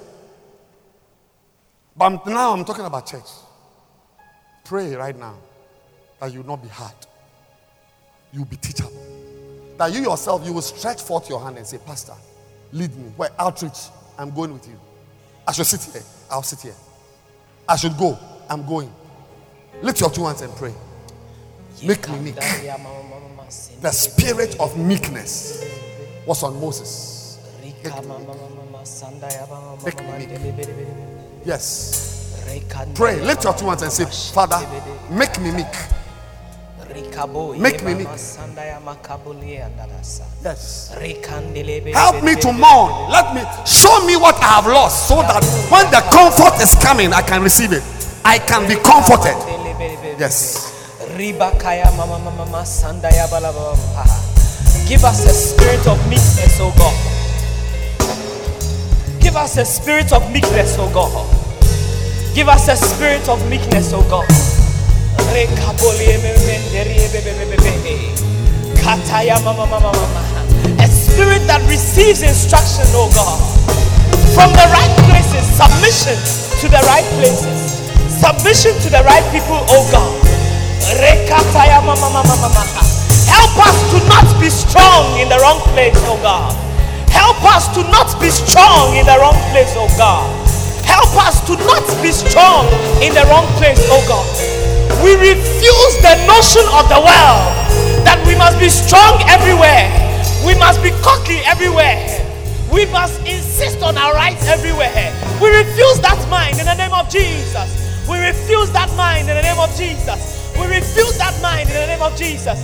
[1.95, 3.27] But I'm- now I'm talking about church.
[4.63, 5.35] Pray right now
[6.19, 6.93] that you will not be hard.
[8.31, 8.91] You will be teachable.
[9.77, 12.13] That you yourself, you will stretch forth your hand and say, Pastor,
[12.71, 13.11] lead me.
[13.17, 13.79] Where outreach,
[14.17, 14.79] I'm going with you.
[15.47, 16.03] I should sit here.
[16.29, 16.75] I'll sit here.
[17.67, 18.17] I should go.
[18.49, 18.93] I'm going.
[19.81, 20.73] Lift your two hands and pray.
[21.83, 22.35] Make me meek.
[23.81, 25.63] The spirit of meekness
[26.25, 27.39] was on Moses.
[31.45, 32.07] Yes.
[32.95, 33.21] Pray.
[33.21, 34.59] Lift your two hands and say, Father,
[35.09, 35.67] make me meek.
[37.61, 38.07] Make me meek.
[40.43, 40.91] Yes.
[41.93, 43.09] Help me to mourn.
[43.11, 47.13] Let me show me what I have lost so that when the comfort is coming,
[47.13, 47.83] I can receive it.
[48.25, 49.35] I can be comforted.
[50.19, 50.67] Yes.
[54.91, 56.91] Give us a spirit of meekness, oh God.
[59.21, 61.15] Give us a spirit of meekness, oh God.
[62.35, 64.27] Give us a spirit of meekness, oh God.
[70.83, 73.39] A spirit that receives instruction, oh God.
[74.35, 76.19] From the right places, submission
[76.59, 77.79] to the right places,
[78.19, 80.19] submission to the right people, oh God.
[83.31, 86.51] Help us to not be strong in the wrong place, oh God.
[87.07, 90.27] Help us to not be strong in the wrong place, oh God.
[90.83, 92.67] Help us to not be strong
[92.99, 94.27] in the wrong place, oh God.
[95.03, 97.47] We refuse the notion of the world
[98.03, 99.87] that we must be strong everywhere.
[100.45, 102.21] We must be cocky everywhere.
[102.71, 105.11] We must insist on our rights everywhere.
[105.41, 107.67] We refuse that mind in the name of Jesus.
[108.07, 110.51] We refuse that mind in the name of Jesus.
[110.59, 112.59] We refuse that mind in the name of Jesus.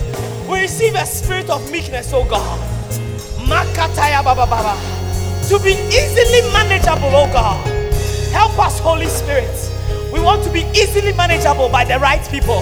[0.48, 2.58] We receive a spirit of meekness, oh God.
[4.24, 4.76] Baba baba.
[5.48, 7.64] To be easily manageable, oh God.
[8.32, 9.48] Help us, Holy Spirit.
[10.12, 12.60] We want to be easily manageable by the right people.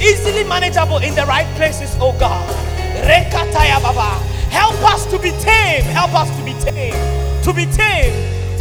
[0.00, 2.48] Easily manageable in the right places, oh God.
[3.04, 4.18] Rekataya baba.
[4.50, 5.84] Help us to be tame.
[5.84, 6.96] Help us to be tame.
[7.44, 8.12] To be tame.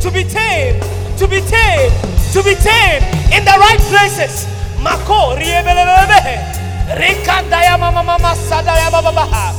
[0.02, 0.80] To be tame.
[1.18, 1.92] To be tame.
[2.32, 3.04] To be tame
[3.36, 4.48] in the right places.
[4.82, 6.59] Mako riebelebebe.
[6.90, 9.54] Mama mama sadaya baba mama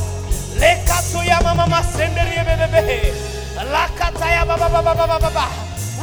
[1.55, 3.13] mama senderi bebebe.
[3.71, 5.47] Lakataya baba baba baba baba.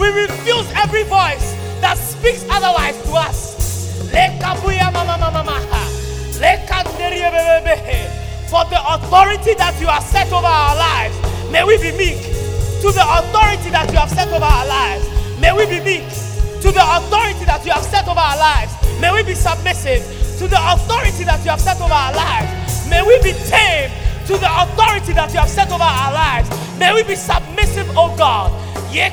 [0.00, 3.56] We refuse every voice that speaks otherwise to us.
[4.10, 5.60] Mama mama.
[8.48, 11.14] For the authority that you have set over our lives,
[11.52, 12.22] may we be meek.
[12.80, 15.04] To the authority that you have set over our lives,
[15.38, 16.08] may we be meek.
[16.62, 20.17] To the authority that you have set over our lives, may we be submissive.
[20.38, 23.90] To the authority that you have set over our lives, may we be tame.
[24.30, 26.48] To the authority that you have set over our lives,
[26.78, 28.52] may we be submissive, oh God.
[28.94, 29.10] In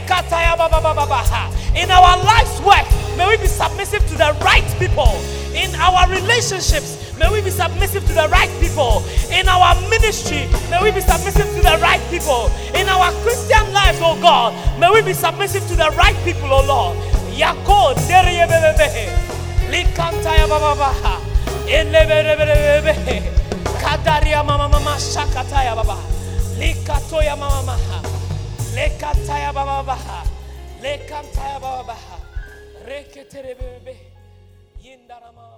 [1.90, 2.86] our life's work,
[3.18, 5.18] may we be submissive to the right people.
[5.58, 9.02] In our relationships, may we be submissive to the right people.
[9.34, 12.52] In our ministry, may we be submissive to the right people.
[12.78, 16.62] In our Christian lives, oh God, may we be submissive to the right people, oh
[16.68, 16.98] Lord.
[19.76, 19.96] Dereyebebebe.
[19.96, 21.20] Lekantaya baba baha.
[21.68, 23.24] Eleberebe.
[23.82, 25.98] Kadaria mama mama shakataya baba.
[26.58, 28.02] Likatoya mama maha.
[28.76, 30.24] Lekataya baba baha.
[30.82, 32.18] Lekantaya baba baha.
[32.88, 33.96] Reketerebebe.
[34.82, 35.55] Yindara mama